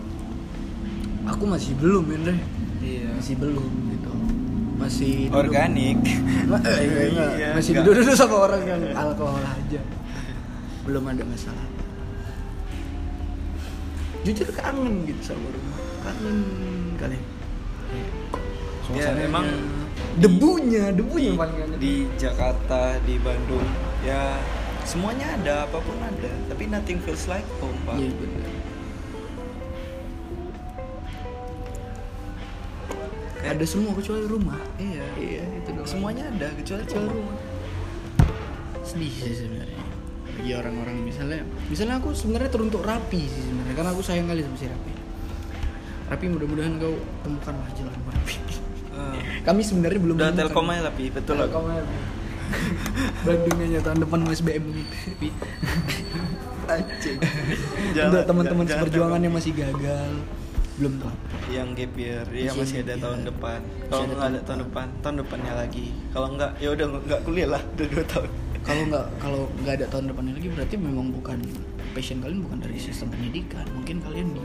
aku 1.27 1.43
masih 1.43 1.75
belum 1.75 2.07
ya 2.07 2.17
Dre. 2.23 2.37
Iya. 2.77 3.07
masih 3.19 3.35
belum 3.35 3.71
gitu 3.91 4.11
masih 4.77 5.13
Organik. 5.33 5.97
Ma- 6.47 6.61
eh, 6.69 6.77
iya, 6.85 7.01
enggak. 7.09 7.31
Iya, 7.35 7.47
masih 7.57 7.71
duduk-duduk 7.81 8.15
sama 8.15 8.35
orang 8.47 8.61
yang 8.63 8.81
alkohol 8.95 9.43
aja 9.43 9.81
belum 10.87 11.03
ada 11.03 11.23
masalah 11.27 11.67
jujur 14.27 14.49
kangen 14.51 15.07
gitu 15.07 15.21
sama 15.25 15.47
rumah 15.47 15.79
kangen 16.01 16.37
kali 16.95 17.19
Ya, 18.89 19.11
emang 19.17 19.43
debunya 20.15 20.91
debunya 20.91 21.31
di, 21.31 21.35
paling 21.35 21.75
di 21.75 21.93
Jakarta, 22.15 22.95
di 23.03 23.19
Bandung, 23.19 23.67
ya 23.99 24.39
semuanya 24.83 25.35
ada, 25.35 25.67
apa 25.67 25.75
pun 25.77 25.99
ada. 25.99 26.31
Tapi 26.47 26.71
nothing 26.71 26.95
feels 26.99 27.27
like 27.27 27.43
home, 27.59 27.75
Pak. 27.83 27.99
iya 27.99 28.07
benar 28.09 28.47
Kayak- 33.37 33.53
ada 33.53 33.65
semua 33.65 33.91
kecuali 33.91 34.23
rumah 34.25 34.59
Iya. 34.77 35.05
iya 35.15 35.43
itu 35.53 35.69
doang 35.69 35.87
Semuanya 35.87 36.23
ada 36.27 36.47
kecuali 36.53 36.83
kecuali 36.83 37.07
rumah. 37.07 37.35
rumah 37.35 37.37
sedih 38.81 39.11
sih 39.13 39.33
sebenarnya 39.35 39.83
bagi 40.37 40.53
orang-orang 40.53 41.01
misalnya 41.01 41.41
misalnya 41.65 41.97
aku 41.97 42.13
sebenarnya 42.13 42.53
teruntuk 42.53 42.85
rapi 42.85 43.25
sih 43.25 43.41
sebenarnya 43.41 43.73
karena 43.73 43.89
aku 43.91 44.01
sayang 44.05 44.29
kali 44.29 44.45
sama 44.45 44.55
si 44.55 44.69
rapi 44.69 44.91
rapi 46.07 46.25
mudah-mudahan 46.29 46.73
kau 46.77 46.93
temukan 47.25 47.53
lah 47.57 47.69
jalan 47.73 47.93
rapi 48.05 48.35
Eh, 48.97 49.45
kami 49.45 49.61
sebenarnya 49.61 50.01
belum 50.01 50.17
udah 50.17 50.33
telkom 50.33 50.73
aja 50.73 50.89
lah, 50.89 50.93
Pi. 50.97 51.13
betul 51.13 51.37
lah. 51.37 51.45
Telkom 51.45 51.69
aja. 51.69 51.85
Bandungnya 53.21 53.79
tahun 53.85 53.99
depan 54.01 54.19
USBM. 54.25 54.65
Anjing. 56.65 57.17
Untuk 57.93 58.23
teman-teman 58.25 58.65
seperjuangan 58.65 59.21
yang 59.21 59.33
masih 59.37 59.53
gagal 59.53 60.11
belum 60.77 60.93
tahu. 61.01 61.09
yang 61.49 61.67
gap 61.73 61.93
year 61.97 62.21
ya 62.29 62.53
Masih 62.53 62.61
masih 62.61 62.77
ada 62.85 62.93
tahun 63.01 63.19
depan 63.25 63.59
kalau 63.89 64.03
nggak 64.13 64.29
ada 64.29 64.39
tahun 64.45 64.59
depan 64.69 64.87
tahun 65.01 65.15
depannya 65.25 65.53
lagi 65.57 65.85
kalau 66.13 66.27
nggak 66.37 66.51
ya 66.61 66.69
udah 66.69 66.85
nggak 67.01 67.21
kuliah 67.25 67.49
lah 67.49 67.61
udah 67.73 67.87
dua 67.89 68.03
tahun 68.05 68.29
Kalau 68.67 68.83
nggak 68.85 69.05
kalau 69.17 69.41
nggak 69.57 69.73
ada 69.73 69.85
tahun 69.87 70.05
depannya 70.11 70.33
lagi 70.33 70.47
berarti 70.49 70.75
memang 70.77 71.07
bukan 71.09 71.39
passion 71.91 72.19
kalian 72.19 72.43
bukan 72.43 72.57
dari 72.59 72.77
sistem 72.77 73.07
pendidikan. 73.09 73.63
Mungkin 73.71 73.95
kalian 73.99 74.27
di 74.29 74.43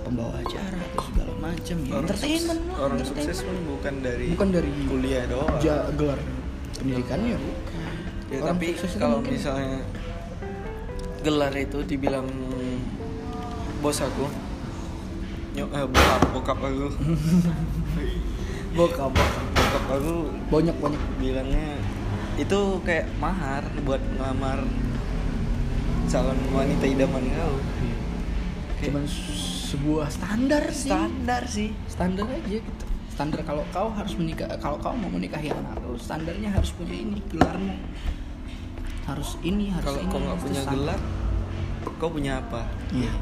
pembawa 0.00 0.32
acara 0.36 0.74
atau 0.88 1.06
segala 1.06 1.32
macam 1.38 1.76
ya. 1.78 1.92
orang 1.92 2.02
Entertainment 2.02 2.40
sukses, 2.56 2.66
lah, 2.66 2.78
orang 2.80 2.98
entertainment. 2.98 3.28
sukses 3.30 3.46
pun 3.46 3.56
bukan 3.68 3.94
dari 4.00 4.26
bukan 4.32 4.48
dari 4.50 4.70
kuliah 4.84 5.24
doang 5.28 5.54
ja- 5.60 5.86
gelar 5.92 6.20
pendidikannya 6.74 7.36
bukan 7.36 7.82
ya 8.26 8.38
Orang 8.40 8.48
tapi 8.56 8.66
kalau 8.96 9.16
mungkin- 9.20 9.34
misalnya 9.36 9.78
gelar 11.20 11.52
itu 11.54 11.78
dibilang 11.84 12.26
bos 13.78 13.98
aku 14.00 14.24
nyok 15.52 15.68
eh, 15.68 15.84
bokap 15.84 16.20
bokap 16.32 16.58
aku 16.58 16.86
bokap 18.72 19.10
bokap 19.12 19.44
bokap 19.52 19.84
aku 19.92 20.14
banyak 20.48 20.76
banyak 20.78 21.02
bilangnya 21.18 21.76
itu 22.40 22.60
kayak 22.88 23.06
mahar 23.20 23.60
buat 23.84 24.00
ngelamar 24.16 24.64
calon 26.08 26.38
wanita 26.56 26.84
idaman 26.88 27.24
kau. 27.36 27.54
Kayak 28.80 28.88
cuman 28.88 29.04
sebuah 29.70 30.08
standar 30.08 30.64
sih. 30.72 30.88
Standar 30.88 31.42
sih. 31.44 31.70
Standar 31.84 32.26
aja 32.26 32.58
gitu. 32.64 32.84
Standar 33.12 33.44
kalau 33.44 33.62
kau 33.68 33.92
harus 33.92 34.16
menikah 34.16 34.48
kalau 34.56 34.80
kau 34.80 34.96
mau 34.96 35.12
menikahi 35.12 35.52
anak 35.52 35.76
kau 35.84 35.94
standarnya 36.00 36.48
harus 36.48 36.72
punya 36.72 36.96
ini 36.96 37.20
gelarmu. 37.28 37.76
Harus 39.04 39.36
ini 39.44 39.68
harus 39.68 39.86
kalau 39.92 40.00
kau 40.08 40.20
nggak 40.24 40.38
punya 40.40 40.60
standar. 40.64 40.96
gelar 40.96 41.00
kau 42.00 42.08
punya 42.08 42.32
apa? 42.40 42.62
Iya. 42.96 43.12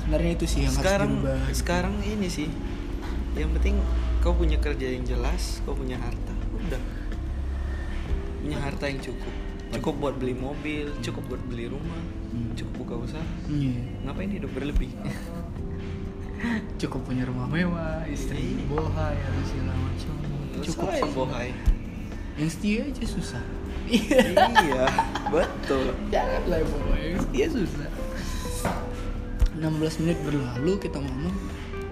Sebenarnya 0.00 0.32
itu 0.40 0.46
sih 0.48 0.60
yang 0.64 0.74
sekarang 0.74 1.10
harus 1.12 1.20
dirubah 1.20 1.38
gitu. 1.44 1.58
sekarang 1.60 1.94
ini 2.00 2.28
sih. 2.32 2.48
Yang 3.36 3.50
penting 3.60 3.76
kau 4.24 4.32
punya 4.32 4.56
kerja 4.56 4.86
yang 4.88 5.04
jelas 5.04 5.60
kau 5.68 5.76
punya 5.76 6.00
harta 6.00 6.32
udah 6.54 7.01
punya 8.42 8.58
harta 8.58 8.84
yang 8.84 9.00
cukup 9.00 9.34
cukup 9.72 9.94
buat 9.98 10.14
beli 10.16 10.34
mobil 10.34 10.90
cukup 11.00 11.22
buat 11.28 11.42
beli 11.46 11.66
rumah 11.66 12.02
Hmm. 12.28 12.48
cukup 12.54 12.74
buka 12.78 12.94
usaha 12.98 13.24
Iya. 13.46 13.76
ngapain 14.02 14.30
hidup 14.30 14.50
berlebih 14.50 14.88
cukup 16.80 17.04
punya 17.04 17.22
rumah 17.22 17.46
mewah 17.46 18.02
istri 18.06 18.56
Iya. 18.56 18.66
bohai 18.66 19.16
atau 19.16 19.42
segala 19.44 19.72
macam 19.76 20.12
cukup 20.58 20.88
sih. 20.90 21.12
bohai 21.12 21.50
yang 22.34 22.48
setia 22.48 22.80
aja 22.84 23.04
susah 23.04 23.42
iya 23.86 24.88
betul 25.28 25.92
janganlah 26.12 26.60
bohai 26.62 27.04
yang 27.10 27.20
setia 27.22 27.46
susah 27.48 27.88
16 29.52 29.68
menit 30.00 30.18
berlalu 30.22 30.72
kita 30.78 30.96
ngomong 30.96 31.36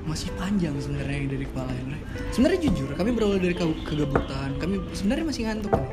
masih 0.03 0.33
panjang 0.35 0.73
sebenarnya 0.75 1.13
yang 1.15 1.29
dari 1.29 1.45
kepala 1.45 1.71
Henry. 1.71 2.01
Sebenarnya 2.33 2.61
jujur, 2.65 2.89
kami 2.97 3.13
berawal 3.13 3.37
dari 3.37 3.53
ke- 3.53 3.85
kegabutan. 3.85 4.57
Kami 4.57 4.81
sebenarnya 4.91 5.23
masih 5.23 5.43
ngantuk 5.45 5.71
kan. 5.71 5.87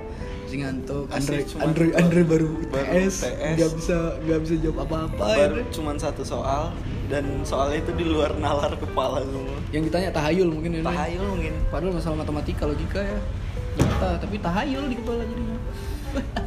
Masih 0.48 0.58
ngantuk. 0.58 1.06
Andre, 1.10 1.38
Andre, 1.60 1.84
baru- 1.84 1.96
Andre 1.98 2.22
baru, 2.24 2.50
baru 2.66 2.88
TS, 2.88 3.16
TS. 3.22 3.54
nggak 3.54 3.72
bisa 3.74 3.96
nggak 4.18 4.40
bisa 4.42 4.54
jawab 4.58 4.78
apa-apa. 4.82 5.24
baru 5.28 5.56
Henry. 5.60 5.64
cuman 5.70 5.96
satu 5.98 6.22
soal 6.24 6.64
dan 7.06 7.24
soalnya 7.44 7.78
itu 7.80 7.92
di 7.94 8.06
luar 8.06 8.34
nalar 8.38 8.74
kepala 8.74 9.22
semua 9.22 9.58
Yang 9.70 9.84
ditanya 9.86 10.10
tahayul 10.14 10.48
mungkin 10.50 10.72
Henry. 10.74 10.88
tahayul 10.88 11.26
mungkin 11.30 11.54
Padahal 11.68 11.94
masalah 11.94 12.16
matematika 12.18 12.64
logika 12.64 13.00
ya 13.02 13.18
nyata, 13.78 14.10
tapi 14.18 14.36
tahayul 14.38 14.84
di 14.88 14.96
kepala 14.96 15.22
jadinya. 15.22 15.58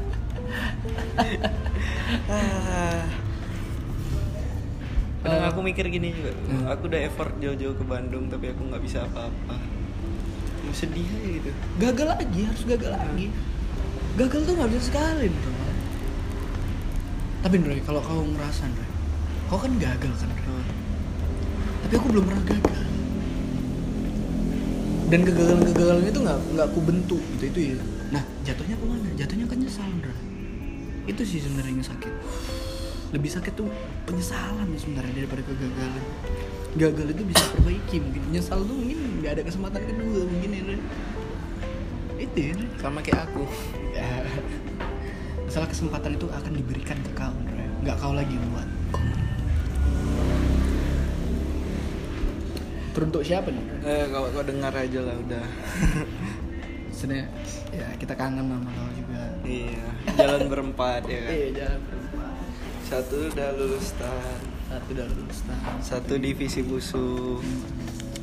Kadang 5.21 5.38
Eh, 5.38 5.47
aku 5.47 5.61
mikir 5.61 5.85
gini 5.87 6.09
juga, 6.11 6.33
hmm. 6.33 6.64
aku 6.66 6.83
udah 6.88 7.00
effort 7.04 7.33
jauh-jauh 7.37 7.76
ke 7.76 7.85
Bandung 7.85 8.25
tapi 8.26 8.49
aku 8.49 8.64
nggak 8.64 8.80
bisa 8.80 9.04
apa-apa. 9.04 9.54
Sedih 10.71 11.02
aja 11.04 11.28
gitu. 11.35 11.50
gagal 11.78 12.07
lagi 12.09 12.40
harus 12.42 12.62
gagal 12.64 12.90
lagi 12.95 13.26
gagal 14.19 14.40
tuh 14.47 14.55
nggak 14.59 14.71
bisa 14.75 14.85
sekali 14.90 15.26
bro 15.31 15.52
tapi 17.40 17.55
Ndre 17.57 17.81
kalau 17.87 18.00
kau 18.05 18.25
ngerasa 18.25 18.69
Ndre 18.69 18.87
kau 19.50 19.59
kan 19.59 19.73
gagal 19.83 20.12
kan 20.14 20.31
Ndre? 20.31 20.62
Tapi 21.81 21.95
aku 21.99 22.07
belum 22.12 22.25
pernah 22.29 22.45
gagal. 22.47 22.81
Dan 25.11 25.21
kegagalan-kegagalan 25.26 26.07
itu 26.07 26.21
nggak 26.23 26.38
nggak 26.55 26.67
aku 26.71 26.81
bentuk 26.87 27.23
gitu 27.35 27.45
itu 27.50 27.61
ya. 27.75 27.76
Nah 28.14 28.23
jatuhnya 28.47 28.79
ke 28.79 28.85
mana? 28.87 29.09
Jatuhnya 29.19 29.47
ke 29.50 29.55
nyesal 29.59 29.88
Ndre. 29.99 30.14
Itu 31.11 31.23
sih 31.26 31.43
sebenarnya 31.43 31.73
yang 31.75 31.83
sakit. 31.83 32.14
Lebih 33.11 33.30
sakit 33.35 33.52
tuh 33.58 33.67
penyesalan 34.06 34.71
sebenarnya 34.78 35.25
daripada 35.25 35.43
kegagalan. 35.43 36.04
Gagal 36.78 37.06
itu 37.11 37.23
bisa 37.26 37.43
perbaiki 37.58 37.97
mungkin. 37.99 38.23
Nyesal 38.30 38.63
tuh 38.63 38.76
mungkin 38.78 38.99
nggak 39.19 39.32
ada 39.35 39.43
kesempatan 39.43 39.82
kedua 39.82 40.23
mungkin 40.30 40.50
ya 40.54 40.61
Ndre. 40.63 40.78
itu 42.23 42.39
ya 42.39 42.50
Ndre. 42.54 42.69
Sama 42.78 43.02
kayak 43.02 43.26
aku. 43.26 43.49
Ya. 43.91 44.23
Masalah 45.43 45.67
kesempatan 45.67 46.15
itu 46.15 46.26
akan 46.26 46.53
diberikan 46.55 46.99
ke 47.00 47.11
kau, 47.13 47.35
Ndre. 47.35 47.67
nggak 47.83 47.97
kau 47.99 48.13
lagi 48.15 48.35
buat. 48.49 48.69
Teruntuk 52.91 53.23
siapa 53.23 53.49
nih? 53.49 53.65
Eh, 53.83 54.05
kalau 54.11 54.29
kau 54.31 54.43
dengar 54.43 54.73
aja 54.75 55.00
lah 55.00 55.15
udah. 55.17 55.45
Sebenarnya 56.95 57.26
ya 57.71 57.87
kita 57.97 58.13
kangen 58.13 58.50
sama 58.50 58.69
kau 58.69 58.91
juga. 58.93 59.23
iya, 59.47 59.87
jalan 60.15 60.41
berempat 60.47 61.03
ya 61.07 61.19
kan. 61.23 61.31
Iya, 61.33 61.49
jalan 61.57 61.81
berempat. 61.81 62.35
Satu 62.85 63.17
udah 63.31 63.49
lulus 63.55 63.89
tan, 63.95 64.39
Satu 64.67 64.89
udah 64.91 65.07
lulus 65.09 65.39
tahun. 65.47 65.79
satu 65.81 66.13
divisi 66.19 66.61
busuk. 66.61 67.41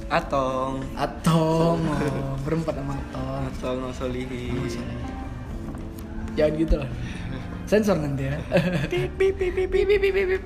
Atong, 0.08 0.80
Atong, 0.96 1.80
oh, 1.84 2.36
berempat 2.44 2.80
sama 2.80 2.96
Atong. 2.96 3.44
Atong 3.50 3.80
Solihi. 3.92 4.52
Jangan 6.38 6.54
gitu 6.56 6.76
lah. 6.78 6.90
Sensor 7.68 7.98
nanti 8.00 8.30
ya. 8.30 8.38
Pip 8.88 9.12
pip 9.18 9.36
pip 9.36 9.68
pip 9.68 9.88
pip 9.90 10.14
pip. 10.14 10.44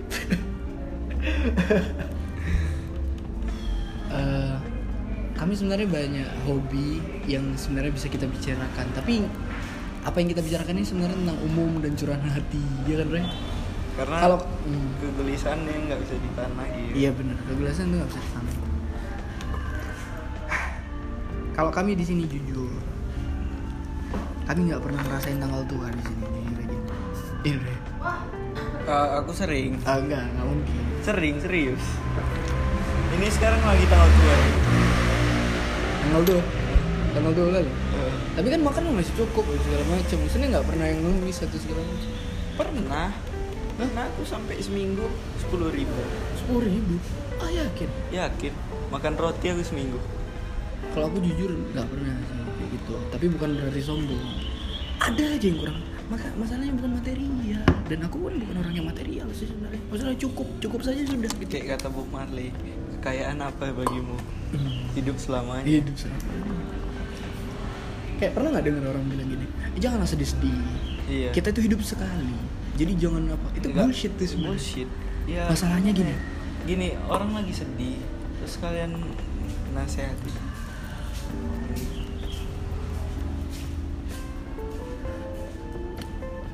Eh, 4.12 4.56
kami 5.40 5.54
sebenarnya 5.56 5.88
banyak 5.88 6.30
hobi 6.44 7.00
yang 7.24 7.56
sebenarnya 7.56 7.96
bisa 7.96 8.12
kita 8.12 8.28
bicarakan, 8.28 8.86
tapi 8.92 9.24
apa 10.04 10.18
yang 10.20 10.30
kita 10.36 10.44
bicarakan 10.44 10.76
ini 10.82 10.86
sebenarnya 10.86 11.16
tentang 11.16 11.40
umum 11.48 11.80
dan 11.80 11.94
curahan 11.96 12.28
hati, 12.28 12.64
ya 12.84 13.00
kan, 13.00 13.08
Ray? 13.08 13.26
Karena 13.96 14.18
Kalau 14.20 14.38
hmm, 14.44 14.88
kegelisahannya 15.00 15.76
nggak 15.88 16.00
bisa 16.04 16.16
ditahan 16.20 16.54
lagi. 16.60 16.84
iya 16.92 17.10
benar, 17.16 17.38
kegelasan 17.48 17.88
itu 17.88 17.96
nggak 18.04 18.10
bisa 18.12 18.20
disamain. 18.20 18.60
Kalau 21.52 21.72
kami 21.72 21.92
di 21.96 22.06
sini 22.08 22.24
jujur, 22.28 22.72
kami 24.52 24.68
nggak 24.68 24.84
pernah 24.84 25.00
ngerasain 25.08 25.40
tanggal 25.40 25.64
tua 25.64 25.88
di 25.88 26.02
sini, 26.04 26.26
jujur 26.28 26.60
aja. 26.60 26.78
Iya, 27.48 27.56
Ray. 27.64 27.78
Eh, 28.84 29.08
aku 29.24 29.32
sering, 29.32 29.80
Ah, 29.88 29.96
enggak, 29.96 30.28
enggak 30.28 30.44
mungkin. 30.44 30.84
sering 31.08 31.36
serius. 31.40 31.84
Ini 33.16 33.28
sekarang 33.32 33.64
lagi 33.64 33.88
tanggal 33.88 34.12
tua. 34.12 34.28
ya? 34.28 34.50
Tanggal 36.04 36.22
dua, 36.28 36.42
tanggal 37.16 37.32
dua 37.32 37.48
kali. 37.56 37.72
Eh, 37.72 38.14
Tapi 38.36 38.48
kan 38.52 38.60
makan 38.60 38.84
masih 38.92 39.16
cukup 39.24 39.48
segala 39.64 39.84
macam. 39.88 40.18
Maksudnya 40.20 40.48
nggak 40.52 40.68
pernah 40.68 40.86
yang 40.92 41.00
ngemis 41.00 41.40
atau 41.48 41.56
segala 41.56 41.82
macam. 41.88 42.12
pernah, 42.52 43.08
pernah 43.80 44.04
aku 44.12 44.22
sampai 44.28 44.60
seminggu 44.60 45.08
sepuluh 45.40 45.72
ribu. 45.72 45.96
Sepuluh 46.36 46.68
ribu. 46.68 47.00
Ah 47.40 47.48
yakin. 47.48 47.88
Yakin, 48.12 48.54
makan 48.92 49.16
roti 49.16 49.48
aku 49.48 49.64
seminggu. 49.64 49.98
Kalau 50.92 51.08
aku 51.08 51.24
jujur 51.24 51.56
nggak 51.72 51.88
pernah 51.88 52.20
sih 52.20 52.41
gitu. 52.72 52.96
Tapi 53.12 53.26
bukan 53.28 53.50
berarti 53.60 53.82
sombong. 53.84 54.24
Ada 55.02 55.24
aja 55.36 55.46
yang 55.46 55.60
kurang. 55.60 55.80
Maka 56.12 56.28
masalahnya 56.36 56.74
bukan 56.76 56.92
material. 57.00 57.64
Dan 57.88 58.00
aku 58.04 58.18
kan 58.28 58.34
bukan 58.36 58.56
orang 58.60 58.74
yang 58.76 58.88
material 58.88 59.28
sih 59.32 59.48
sebenarnya. 59.48 59.82
Masalah 59.88 60.16
cukup, 60.20 60.48
cukup 60.60 60.80
saja 60.84 61.00
sudah 61.08 61.32
gitu. 61.32 61.52
Kayak 61.52 61.80
kata 61.80 61.88
Bob 61.88 62.08
Marley, 62.12 62.52
kekayaan 63.00 63.40
apa 63.40 63.72
bagimu? 63.72 64.16
Hidup 64.92 65.16
selamanya. 65.16 65.68
Hidup 65.68 65.96
selama. 65.96 66.24
Kayak 68.20 68.32
pernah 68.38 68.50
nggak 68.54 68.66
dengar 68.70 68.84
orang 68.94 69.06
bilang 69.10 69.28
gini? 69.34 69.46
"Eh, 69.50 69.80
janganlah 69.82 70.06
sedih-sedih. 70.06 70.54
Iya. 71.10 71.30
Kita 71.34 71.50
tuh 71.50 71.64
hidup 71.66 71.82
sekali. 71.82 72.30
Jadi 72.78 72.92
jangan 73.00 73.34
apa? 73.34 73.48
Itu 73.58 73.68
Enggak, 73.72 73.84
bullshit 73.90 74.12
tuh 74.16 74.28
sebenarnya. 74.30 74.52
Bullshit. 74.56 74.90
Ya, 75.26 75.44
Masalahnya 75.50 75.92
gini. 75.96 76.14
Gini, 76.68 76.88
orang 77.10 77.34
lagi 77.34 77.54
sedih, 77.56 77.98
terus 78.38 78.56
kalian 78.62 78.94
nasihati. 79.74 80.32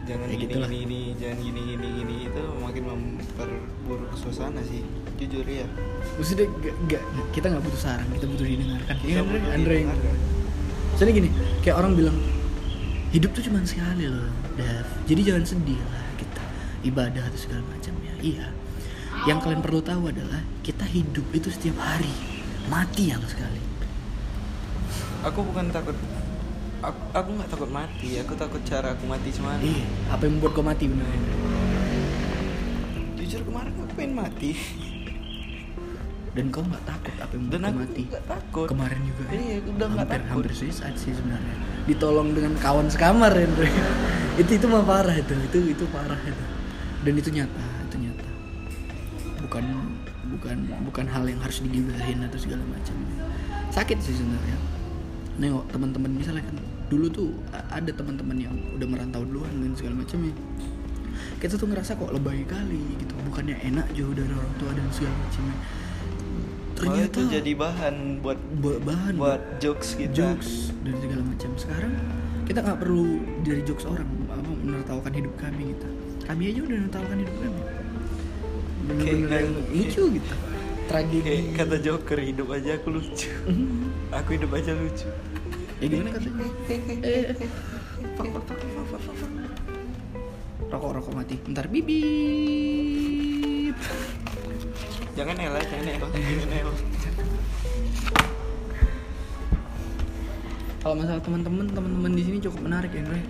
Jangan 0.08 0.24
Ya 0.24 0.34
gini, 0.34 0.44
gitulah. 0.48 0.70
gini 0.72 0.80
gini, 0.88 1.02
jangan 1.20 1.38
gini 1.44 1.62
gini 1.68 1.88
gini 2.00 2.16
itu 2.32 2.42
makin 2.58 2.84
memperburuk 2.88 4.12
suasana 4.16 4.62
sih. 4.64 4.82
Jujur 5.18 5.44
ya. 5.44 5.66
maksudnya 6.16 6.46
gak, 6.62 6.76
gak, 6.88 7.04
kita 7.34 7.46
nggak 7.50 7.64
butuh 7.66 7.82
saran 7.82 8.06
kita 8.14 8.26
butuh 8.30 8.46
didengarkan 8.46 8.96
Kita 9.02 9.10
ya, 9.10 9.18
Andre, 9.20 9.34
butuh 9.34 9.50
Andre 9.52 9.74
yang 9.74 9.90
didengarkan. 9.90 10.16
soalnya 10.94 11.14
gini 11.14 11.30
kayak 11.60 11.76
orang 11.78 11.92
bilang 11.98 12.18
hidup 13.10 13.30
tuh 13.34 13.42
cuma 13.42 13.60
sekali 13.66 14.06
loh 14.06 14.30
Dev 14.54 14.86
jadi 15.06 15.22
jangan 15.26 15.44
sedih 15.44 15.82
lah 15.82 16.06
kita 16.16 16.44
ibadah 16.86 17.24
atau 17.26 17.40
segala 17.42 17.62
macam 17.66 17.94
ya 18.00 18.14
iya 18.22 18.48
yang 19.26 19.42
kalian 19.42 19.62
perlu 19.66 19.82
tahu 19.82 20.14
adalah 20.14 20.42
kita 20.62 20.86
hidup 20.86 21.26
itu 21.34 21.50
setiap 21.50 21.82
hari 21.82 22.14
mati 22.70 23.10
yang 23.10 23.22
sekali 23.26 23.58
Aku 25.26 25.42
bukan 25.42 25.74
takut 25.74 25.98
aku, 26.82 27.02
aku 27.14 27.30
nggak 27.38 27.50
takut 27.50 27.70
mati, 27.72 28.10
aku 28.22 28.34
takut 28.38 28.62
cara 28.66 28.94
aku 28.94 29.04
mati 29.10 29.30
semalam. 29.34 29.62
iya 29.62 29.86
apa 30.14 30.22
yang 30.26 30.38
membuat 30.38 30.54
kau 30.54 30.66
mati 30.66 30.86
bener 30.86 31.08
Andre? 31.08 31.36
Jujur 33.18 33.42
kemarin 33.44 33.72
aku 33.82 33.94
pengen 33.98 34.14
mati. 34.14 34.52
dan 36.38 36.54
kau 36.54 36.62
nggak 36.62 36.86
takut 36.86 37.16
apa 37.18 37.34
yang 37.34 37.46
dan 37.50 37.60
membuat 37.66 37.66
aku 37.66 37.74
kau 37.74 37.82
mati 37.82 38.02
nggak 38.06 38.26
takut 38.30 38.68
kemarin 38.70 39.00
juga 39.10 39.24
ya? 39.26 39.32
Iya, 39.34 39.56
udah 39.66 39.88
nggak 39.90 40.06
hampir 40.06 40.22
takut. 40.22 40.32
hampir 40.38 40.52
suicide 40.54 40.98
sih 40.98 41.12
sebenarnya 41.18 41.56
ditolong 41.88 42.30
dengan 42.36 42.54
kawan 42.60 42.88
sekamar 42.92 43.32
ya 43.34 43.48
Andre. 43.48 43.70
itu 44.42 44.52
itu 44.54 44.66
mah 44.70 44.84
parah 44.86 45.16
itu 45.18 45.34
itu 45.50 45.60
itu 45.74 45.84
parah 45.90 46.20
itu 46.22 46.44
dan 47.02 47.14
itu 47.18 47.30
nyata 47.34 47.66
itu 47.90 47.96
nyata 48.06 48.30
bukan 49.42 49.66
bukan 50.28 50.58
bukan 50.86 51.06
hal 51.10 51.24
yang 51.26 51.40
harus 51.42 51.64
digibahin 51.64 52.22
atau 52.22 52.38
segala 52.38 52.62
macam 52.70 52.96
sakit 53.74 53.98
sih 53.98 54.14
sebenarnya 54.14 54.77
nengok 55.38 55.66
teman-teman 55.70 56.12
misalnya 56.12 56.42
kan 56.42 56.58
dulu 56.88 57.06
tuh 57.08 57.30
ada 57.52 57.90
teman-teman 57.90 58.38
yang 58.40 58.56
udah 58.74 58.88
merantau 58.88 59.22
duluan 59.22 59.54
dan 59.54 59.74
segala 59.74 59.96
macam 59.98 60.20
ya 60.24 60.34
kita 61.38 61.54
tuh 61.54 61.68
ngerasa 61.68 61.94
kok 61.94 62.10
lebay 62.10 62.42
kali 62.44 62.82
gitu 62.98 63.14
bukannya 63.24 63.58
enak 63.64 63.86
jauh 63.94 64.10
dari 64.12 64.30
orang 64.30 64.54
tua 64.58 64.72
dan 64.72 64.88
segala 64.90 65.14
macamnya. 65.20 65.58
Malah 66.78 67.04
itu 67.04 67.22
jadi 67.28 67.52
bahan 67.54 67.96
buat 68.22 68.38
bu- 68.56 68.78
bahan 68.80 69.14
buat 69.18 69.42
jokes 69.58 69.98
kita. 69.98 70.14
jokes 70.14 70.50
dan 70.82 70.94
segala 70.96 71.22
macam. 71.26 71.50
Sekarang 71.56 71.94
kita 72.46 72.62
nggak 72.62 72.80
perlu 72.80 73.06
dari 73.42 73.62
jokes 73.62 73.86
orang 73.86 74.06
apa 74.28 74.46
menertawakan 74.46 75.10
hidup 75.12 75.34
kami 75.36 75.74
gitu. 75.74 75.88
Kami 76.22 76.42
aja 76.48 76.60
udah 76.60 76.78
menertawakan 76.80 77.18
hidup 77.20 77.36
kami. 77.36 77.62
Bener-bener 78.88 79.10
yang 79.12 79.52
kayak- 79.52 79.74
lucu 79.74 80.04
gitu. 80.16 80.34
tragedi. 80.88 81.20
kayak 81.20 81.44
kata 81.58 81.78
Joker 81.82 82.20
hidup 82.24 82.48
aja 82.48 82.70
aku 82.74 82.88
lucu. 82.94 83.30
Mhm. 83.44 83.87
Aku 84.12 84.30
hidup 84.40 84.52
aja 84.56 84.72
lucu. 84.76 85.08
Ya 85.78 85.86
gimana? 85.92 86.10
Katanya 86.16 86.46
eh. 87.06 87.36
Rokok 90.68 90.92
rokok 91.00 91.14
mati. 91.16 91.36
Ntar 91.48 91.68
bibip. 91.72 92.18
Jangan 95.18 95.36
Ella 95.40 95.62
jangan 95.66 95.86
Ella. 95.90 96.08
Jangan 96.14 96.52
Ella. 96.54 96.74
Kalau 100.78 100.96
masalah 100.96 101.20
teman-teman 101.20 101.66
teman-teman 101.68 102.12
di 102.16 102.24
sini 102.24 102.38
cukup 102.40 102.60
menarik 102.64 102.92
ya 102.96 103.04
Andre. 103.04 103.22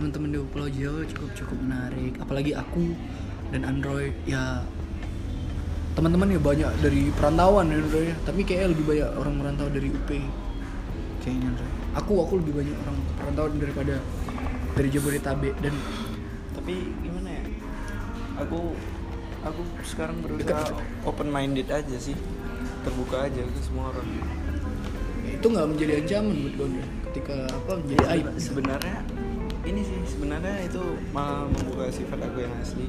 Teman-teman 0.00 0.28
di 0.32 0.38
Pulau 0.52 0.68
Jawa 0.68 1.02
cukup 1.08 1.30
cukup 1.36 1.58
menarik. 1.64 2.12
Apalagi 2.20 2.52
aku 2.52 2.92
dan 3.54 3.64
Android. 3.64 4.12
Ya 4.28 4.64
teman-teman 5.94 6.32
ya 6.32 6.40
banyak 6.40 6.70
dari 6.80 7.10
perantauan 7.14 7.70
ya 7.70 7.82
Andre 7.82 8.00
ya. 8.12 8.16
Tapi 8.22 8.40
kayaknya 8.46 8.68
lebih 8.72 8.84
banyak 8.86 9.08
orang 9.18 9.34
merantau 9.38 9.66
dari 9.68 9.88
UP 9.90 10.10
kayaknya 11.20 11.52
aku 11.92 12.12
aku 12.24 12.40
lebih 12.40 12.64
banyak 12.64 12.76
orang 12.80 12.96
perantauan 13.20 13.54
daripada 13.60 13.94
dari 14.72 14.88
Jabodetabek 14.88 15.54
dan 15.60 15.74
tapi 16.56 16.74
gimana 17.04 17.28
ya? 17.28 17.42
Aku 18.40 18.72
aku 19.44 19.62
sekarang 19.84 20.24
berusaha 20.24 20.72
open 21.04 21.28
minded 21.28 21.68
aja 21.68 21.96
sih. 22.00 22.16
Terbuka 22.80 23.28
aja 23.28 23.44
ke 23.44 23.60
semua 23.60 23.92
orang. 23.92 24.08
Itu 25.28 25.46
nggak 25.52 25.68
menjadi 25.68 25.92
ancaman 26.00 26.36
buat 26.40 26.54
gue 26.56 26.66
Andre 26.72 26.86
ketika 27.10 27.36
apa 27.52 27.72
menjadi 27.76 28.04
aib. 28.16 28.26
Sebenarnya 28.40 28.96
ini 29.68 29.80
sih 29.84 29.98
sebenarnya 30.08 30.56
itu 30.64 30.80
malah 31.12 31.44
membuka 31.52 31.92
sifat 31.92 32.16
aku 32.24 32.38
yang 32.40 32.54
asli 32.64 32.88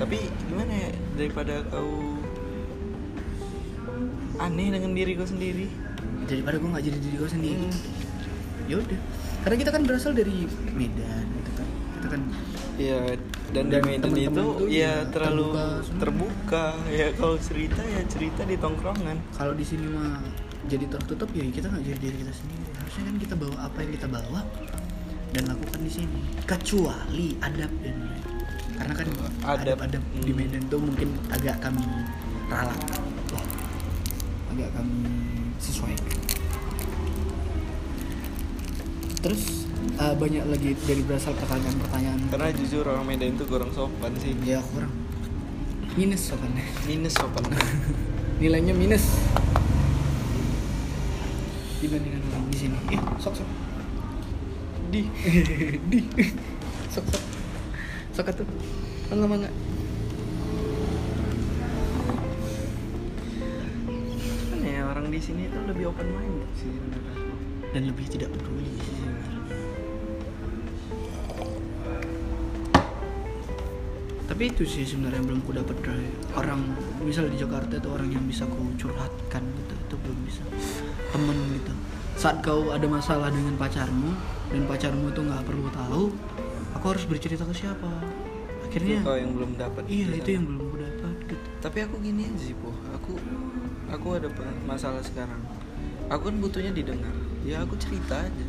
tapi 0.00 0.16
gimana 0.48 0.72
ya 0.72 0.90
daripada 1.20 1.60
kau 1.68 2.16
aneh 4.40 4.72
dengan 4.72 4.96
diri 4.96 5.12
kau 5.12 5.28
sendiri? 5.28 5.68
Daripada 6.24 6.56
gue 6.56 6.70
nggak 6.72 6.84
jadi 6.88 6.98
diri 7.04 7.16
gue 7.20 7.30
sendiri. 7.30 7.66
Hmm. 7.68 8.68
ya 8.70 8.76
udah. 8.80 9.00
Karena 9.44 9.56
kita 9.60 9.70
kan 9.76 9.82
berasal 9.84 10.12
dari 10.16 10.48
Medan 10.72 11.24
gitu 11.36 11.50
kan. 11.52 11.68
Kita 12.00 12.06
kan 12.08 12.22
Iya 12.80 13.00
dan, 13.52 13.64
di 13.68 13.72
Dan 13.76 13.82
Medan 13.84 14.00
teman-teman 14.08 14.24
itu 14.24 14.40
tuh 14.40 14.52
ya 14.72 14.80
ya 14.80 14.92
terlalu 15.12 15.48
terbuka 15.52 15.84
terbuka. 16.00 16.64
ya 16.88 17.06
kalau 17.20 17.36
cerita 17.36 17.80
ya 17.84 18.00
cerita 18.08 18.42
di 18.48 18.56
tongkrongan. 18.56 19.16
Kalau 19.36 19.52
di 19.52 19.64
sini 19.68 19.84
mah 19.92 20.24
jadi 20.64 20.88
tertutup 20.88 21.28
ya 21.36 21.44
kita 21.52 21.68
nggak 21.68 21.84
jadi 21.84 21.98
diri 22.00 22.16
kita 22.24 22.32
sendiri. 22.32 22.70
Harusnya 22.80 23.04
kan 23.04 23.16
kita 23.20 23.34
bawa 23.36 23.56
apa 23.68 23.78
yang 23.84 23.92
kita 24.00 24.08
bawa 24.08 24.40
dan 25.36 25.42
lakukan 25.44 25.80
di 25.84 25.92
sini. 25.92 26.20
Kecuali 26.48 27.36
adab 27.44 27.72
dan 27.84 27.96
karena 28.80 28.94
kan 28.96 29.08
Adab. 29.44 29.78
adab, 29.84 30.02
di 30.24 30.32
Hmm. 30.32 30.40
Medan 30.40 30.62
tuh 30.72 30.80
mungkin 30.80 31.12
agak 31.28 31.60
kami 31.60 31.84
ralat. 32.48 32.80
Agak 34.56 34.68
kami 34.72 35.04
sesuaikan. 35.60 36.16
Terus 39.20 39.68
eh, 40.00 40.14
banyak 40.16 40.44
lagi 40.48 40.70
dari 40.88 41.02
berasal 41.04 41.36
pertanyaan-pertanyaan. 41.36 42.20
Karena 42.32 42.48
jujur 42.56 42.88
orang 42.88 43.04
Medan 43.04 43.36
itu 43.36 43.44
kurang 43.44 43.68
sopan 43.76 44.16
sih. 44.16 44.32
Ya 44.48 44.64
kurang. 44.72 44.92
Minus 45.92 46.32
soalnya 46.32 46.64
minus 46.88 47.12
sopan. 47.20 47.44
Nilainya 48.40 48.72
minus. 48.72 49.04
Dibandingkan 51.84 52.22
orang 52.32 52.48
di 52.48 52.56
sini. 52.56 52.78
Eh 52.96 53.00
sok 53.20 53.44
sok. 53.44 53.48
Di. 54.88 55.04
Di. 55.92 56.00
Sok 56.88 57.04
sok 57.12 57.29
sok 58.10 58.26
atuh 58.34 58.46
mangga 59.10 59.26
mangga 59.30 59.50
kan 64.50 64.60
ya 64.66 64.82
orang 64.82 65.06
di 65.14 65.20
sini 65.22 65.46
itu 65.46 65.58
lebih 65.62 65.94
open 65.94 66.08
minded 66.10 66.50
sih 66.58 66.70
sebenarnya. 66.74 67.14
dan 67.70 67.82
lebih 67.86 68.06
tidak 68.10 68.34
peduli 68.34 68.66
sih 68.82 68.94
sebenarnya. 68.98 69.38
tapi 74.26 74.42
itu 74.50 74.62
sih 74.66 74.82
sebenarnya 74.82 75.22
belum 75.30 75.40
ku 75.46 75.54
dapat 75.54 75.76
dari 75.78 76.10
orang 76.34 76.74
misal 77.06 77.30
di 77.30 77.38
Jakarta 77.38 77.78
itu 77.78 77.88
orang 77.94 78.10
yang 78.10 78.26
bisa 78.26 78.42
ku 78.50 78.58
curhatkan 78.74 79.42
gitu 79.42 79.74
itu 79.78 79.94
belum 80.02 80.18
bisa 80.26 80.42
temen 81.14 81.38
gitu 81.62 81.72
saat 82.18 82.42
kau 82.42 82.74
ada 82.74 82.84
masalah 82.90 83.30
dengan 83.30 83.54
pacarmu 83.54 84.12
dan 84.50 84.62
pacarmu 84.66 85.14
tuh 85.14 85.24
nggak 85.30 85.46
perlu 85.46 85.70
tahu 85.70 86.02
aku 86.80 86.96
harus 86.96 87.04
bercerita 87.04 87.44
ke 87.44 87.52
siapa? 87.52 87.92
Akhirnya 88.64 89.04
Itu 89.04 89.12
yang 89.12 89.32
belum 89.36 89.50
dapat 89.60 89.84
iya 89.84 90.06
di 90.08 90.16
itu 90.16 90.24
sana. 90.24 90.36
yang 90.40 90.44
belum 90.48 90.64
ku 90.64 90.76
dapat 90.80 91.14
gitu. 91.28 91.48
Tapi 91.60 91.78
aku 91.84 91.94
gini 92.00 92.22
aja 92.24 92.40
sih 92.40 92.56
po 92.56 92.72
aku 92.96 93.12
aku 93.92 94.06
ada 94.16 94.28
masalah 94.64 95.04
sekarang. 95.04 95.44
Aku 96.08 96.32
kan 96.32 96.36
butuhnya 96.40 96.72
didengar. 96.72 97.12
Ya 97.44 97.60
aku 97.60 97.76
cerita 97.76 98.16
aja. 98.16 98.46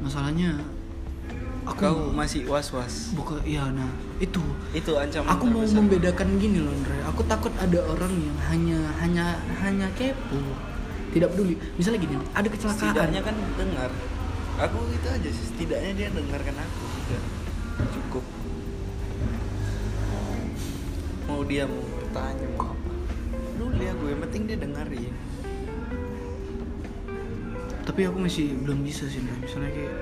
Masalahnya 0.00 0.64
aku 1.62 1.78
kau 1.78 2.10
masih 2.10 2.42
was 2.50 2.72
was 2.72 3.12
buka 3.12 3.36
iya 3.44 3.68
nah 3.68 3.92
itu. 4.16 4.40
Itu 4.72 4.96
ancaman 4.96 5.28
aku 5.28 5.44
mau 5.46 5.62
terbesar. 5.62 5.76
membedakan 5.76 6.28
gini 6.40 6.58
loh 6.64 6.72
Andre. 6.72 6.98
Aku 7.12 7.20
takut 7.28 7.52
ada 7.60 7.78
orang 7.84 8.16
yang 8.16 8.38
hanya 8.48 8.78
hanya 9.04 9.26
hanya 9.60 9.86
kepo. 9.92 10.40
Tidak 11.12 11.28
peduli. 11.28 11.60
Misalnya 11.76 12.00
gini 12.00 12.16
ada 12.32 12.48
kecelakaan. 12.48 12.80
Setidaknya 12.80 13.20
kan 13.20 13.36
dengar 13.60 13.90
aku 14.62 14.78
itu 14.94 15.08
aja 15.10 15.30
sih 15.34 15.44
setidaknya 15.50 15.90
dia 15.98 16.08
dengarkan 16.14 16.54
aku 16.54 16.82
udah 16.86 17.22
cukup. 17.90 18.24
Mau 21.26 21.42
dia 21.42 21.66
mau 21.66 21.82
bertanya 21.98 22.46
mau 22.54 22.70
apa 22.70 22.90
peduli 23.32 23.86
aku 23.90 24.04
yang 24.06 24.20
penting 24.22 24.42
dia 24.46 24.58
dengerin. 24.62 25.14
Tapi 27.82 28.00
aku 28.06 28.18
masih 28.22 28.54
belum 28.62 28.86
bisa 28.86 29.10
sih 29.10 29.18
Andre. 29.18 29.42
misalnya 29.42 29.70
kayak 29.74 29.94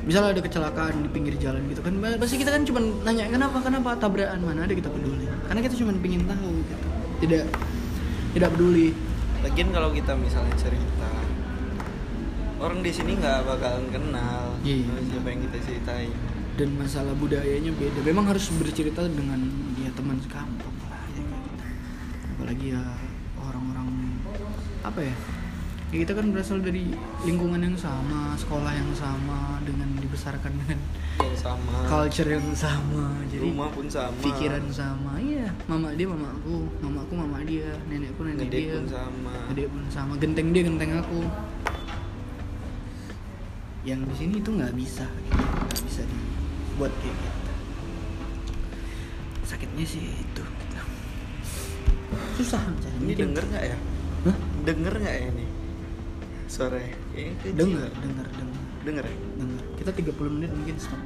misalnya 0.00 0.30
ada 0.32 0.42
kecelakaan 0.48 1.04
di 1.04 1.08
pinggir 1.12 1.36
jalan 1.36 1.60
gitu 1.68 1.84
kan 1.84 1.92
pasti 2.16 2.40
kita 2.40 2.56
kan 2.56 2.64
cuma 2.64 2.80
nanya 3.04 3.28
kenapa 3.28 3.60
kenapa 3.60 4.00
tabrakan? 4.00 4.40
Mana 4.40 4.64
ada 4.64 4.72
kita 4.72 4.88
peduli. 4.88 5.28
Karena 5.44 5.60
kita 5.60 5.76
cuma 5.76 5.92
pingin 6.00 6.24
tahu 6.24 6.48
gitu. 6.64 6.86
Tidak 7.28 7.44
tidak 8.32 8.48
peduli. 8.56 8.96
Lagian 9.44 9.68
kalau 9.76 9.92
kita 9.92 10.16
misalnya 10.16 10.56
cerita 10.56 11.19
orang 12.60 12.78
di 12.80 12.92
sini 12.92 13.16
nggak 13.16 13.38
bakalan 13.42 13.86
kenal 13.88 14.52
Iya. 14.60 14.84
sama 14.86 15.00
siapa 15.02 15.28
yang 15.32 15.40
kita 15.48 15.58
ceritain. 15.64 16.12
Dan 16.54 16.68
masalah 16.76 17.16
budayanya 17.16 17.72
beda. 17.72 18.04
Memang 18.04 18.28
harus 18.28 18.52
bercerita 18.52 19.00
dengan 19.08 19.40
dia 19.72 19.88
teman 19.96 20.20
sekampung 20.20 20.76
lah 20.84 21.00
ya 21.16 21.24
kan. 21.24 21.42
apalagi 22.36 22.66
ya 22.76 22.82
orang-orang 23.40 23.88
apa 24.80 25.00
ya? 25.00 25.16
Ya 25.90 26.06
kita 26.06 26.14
kan 26.14 26.30
berasal 26.30 26.62
dari 26.62 26.86
lingkungan 27.26 27.58
yang 27.58 27.74
sama 27.74 28.38
sekolah 28.38 28.70
yang 28.70 28.92
sama 28.94 29.58
dengan 29.66 29.90
dibesarkan 29.98 30.52
dengan 30.54 30.78
yang 31.18 31.34
sama. 31.34 31.76
culture 31.88 32.30
yang 32.30 32.46
sama. 32.54 33.18
Jadi 33.26 33.42
rumah 33.42 33.72
pun 33.74 33.88
sama. 33.90 34.14
pikiran 34.22 34.64
sama. 34.70 35.18
Iya 35.18 35.50
mama 35.66 35.90
dia 35.96 36.06
mama 36.06 36.30
aku 36.30 36.68
mama 36.78 37.02
aku 37.02 37.12
mama 37.18 37.36
dia 37.42 37.72
nenekku 37.90 38.22
nenek 38.22 38.46
ngedek 38.46 38.62
dia. 38.62 38.74
pun 38.78 38.86
sama. 38.86 39.32
Gede 39.50 39.64
pun 39.66 39.82
sama. 39.90 40.12
Genteng 40.20 40.48
dia 40.54 40.62
genteng 40.62 40.92
aku 41.00 41.20
yang 43.80 44.04
di 44.04 44.12
sini 44.12 44.34
itu 44.44 44.50
nggak 44.52 44.76
bisa 44.76 45.08
gitu. 45.08 45.40
nggak 45.40 45.82
bisa 45.88 46.02
dibuat 46.04 46.92
kayak 47.00 47.16
gitu. 47.16 47.52
Sakitnya 49.48 49.84
sih 49.88 50.04
itu 50.04 50.42
gitu. 50.44 50.80
susah 52.40 52.60
mencari 52.60 52.96
ini 53.00 53.12
denger 53.16 53.44
nggak 53.48 53.64
ya? 53.64 53.78
Hah? 54.28 54.36
denger 54.68 54.94
nggak 55.00 55.14
ya 55.16 55.24
ini? 55.32 55.46
Sore. 56.50 56.92
Kayaknya 57.14 57.34
kecil. 57.40 57.56
dengar 57.56 57.90
dengar 58.04 58.26
dengar 58.36 58.58
denger. 58.84 59.04
Ya? 59.08 59.16
Dengar 59.40 59.62
kita 59.80 59.90
30 59.96 60.36
menit 60.36 60.50
mungkin 60.52 60.76
stop. 60.76 61.00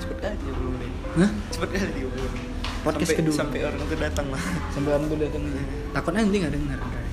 Cepet 0.00 0.18
aja 0.24 0.36
30 0.40 0.72
menit. 0.72 0.92
Hah? 1.20 1.30
cepet 1.52 1.68
kali 1.68 1.92
30 2.00 2.16
menit. 2.16 2.48
Podcast 2.78 3.10
sampai, 3.12 3.20
kedua. 3.20 3.36
sampai 3.36 3.60
orang 3.66 3.80
tuh 3.84 3.98
datang 4.00 4.26
lah. 4.32 4.42
Sampai 4.72 4.90
orang 4.96 5.06
tuh 5.10 5.18
datang. 5.20 5.42
Takutnya 5.94 6.20
nanti 6.24 6.36
nggak 6.40 6.54
dengar 6.56 6.78
Bray. 6.80 7.08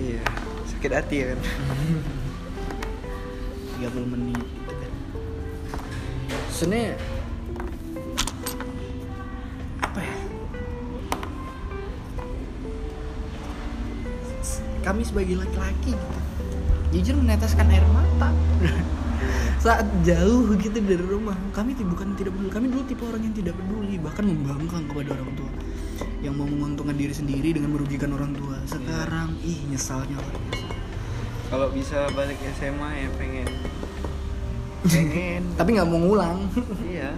iya. 0.00 0.24
Sakit 0.64 0.92
hati 0.96 1.16
ya 1.20 1.26
kan 1.36 1.40
30 3.80 4.12
menit 4.12 4.44
gitu 4.44 4.74
kan. 4.76 4.92
Sebenarnya 6.52 6.92
apa 9.80 10.00
ya? 10.04 10.16
Kami 14.84 15.00
sebagai 15.00 15.40
laki-laki 15.40 15.96
gitu, 15.96 16.20
jujur 16.92 17.14
meneteskan 17.24 17.72
air 17.72 17.84
mata. 17.88 18.28
Saat 19.64 19.88
jauh 20.04 20.56
gitu 20.56 20.76
dari 20.80 21.04
rumah 21.04 21.36
kami 21.52 21.76
bukan 21.76 22.16
tidak 22.16 22.32
peduli 22.32 22.48
kami 22.48 22.66
dulu 22.72 22.84
tipe 22.88 23.04
orang 23.04 23.28
yang 23.28 23.36
tidak 23.36 23.52
peduli 23.60 24.00
bahkan 24.00 24.24
membangkang 24.28 24.84
kepada 24.92 25.16
orang 25.16 25.32
tua. 25.36 25.52
Yang 26.20 26.34
mau 26.36 26.48
menguntungkan 26.48 26.96
diri 27.00 27.16
sendiri 27.16 27.56
dengan 27.56 27.72
merugikan 27.72 28.12
orang 28.12 28.36
tua. 28.36 28.60
Sekarang 28.68 29.36
ih 29.40 29.60
nyesalnya 29.72 30.20
luar 30.20 30.36
biasa 30.36 30.69
kalau 31.50 31.66
bisa 31.74 32.06
balik 32.14 32.38
SMA 32.54 32.90
ya 33.04 33.08
pengen. 33.18 33.48
Pengen. 34.86 35.42
Tapi 35.58 35.68
nggak 35.74 35.88
mau 35.90 35.98
ngulang. 35.98 36.46
Iya. 36.86 37.10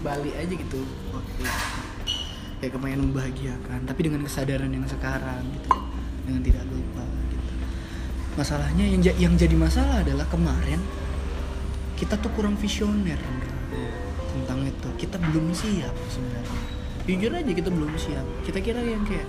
Balik 0.00 0.32
aja 0.38 0.54
gitu. 0.54 0.80
Waktu 1.10 1.42
kayak 2.60 2.76
kepengen 2.76 3.08
membahagiakan 3.08 3.88
tapi 3.88 4.00
dengan 4.04 4.20
kesadaran 4.20 4.68
yang 4.68 4.84
sekarang 4.84 5.42
gitu. 5.56 5.72
Dengan 6.28 6.40
tidak 6.44 6.64
lupa 6.68 7.04
gitu. 7.32 7.52
Masalahnya 8.36 8.84
yang 8.84 9.02
yang 9.16 9.34
jadi 9.34 9.56
masalah 9.56 10.04
adalah 10.04 10.28
kemarin 10.28 10.80
kita 11.96 12.20
tuh 12.20 12.28
kurang 12.36 12.60
visioner 12.60 13.16
Iya. 13.16 13.92
tentang 14.36 14.60
itu. 14.68 14.88
Kita 15.00 15.16
belum 15.20 15.52
siap 15.56 15.92
sebenarnya. 16.12 16.60
Jujur 17.08 17.32
aja 17.32 17.52
kita 17.52 17.68
belum 17.72 17.92
siap. 17.96 18.26
Kita 18.44 18.60
kira 18.60 18.80
yang 18.84 19.02
kayak 19.08 19.26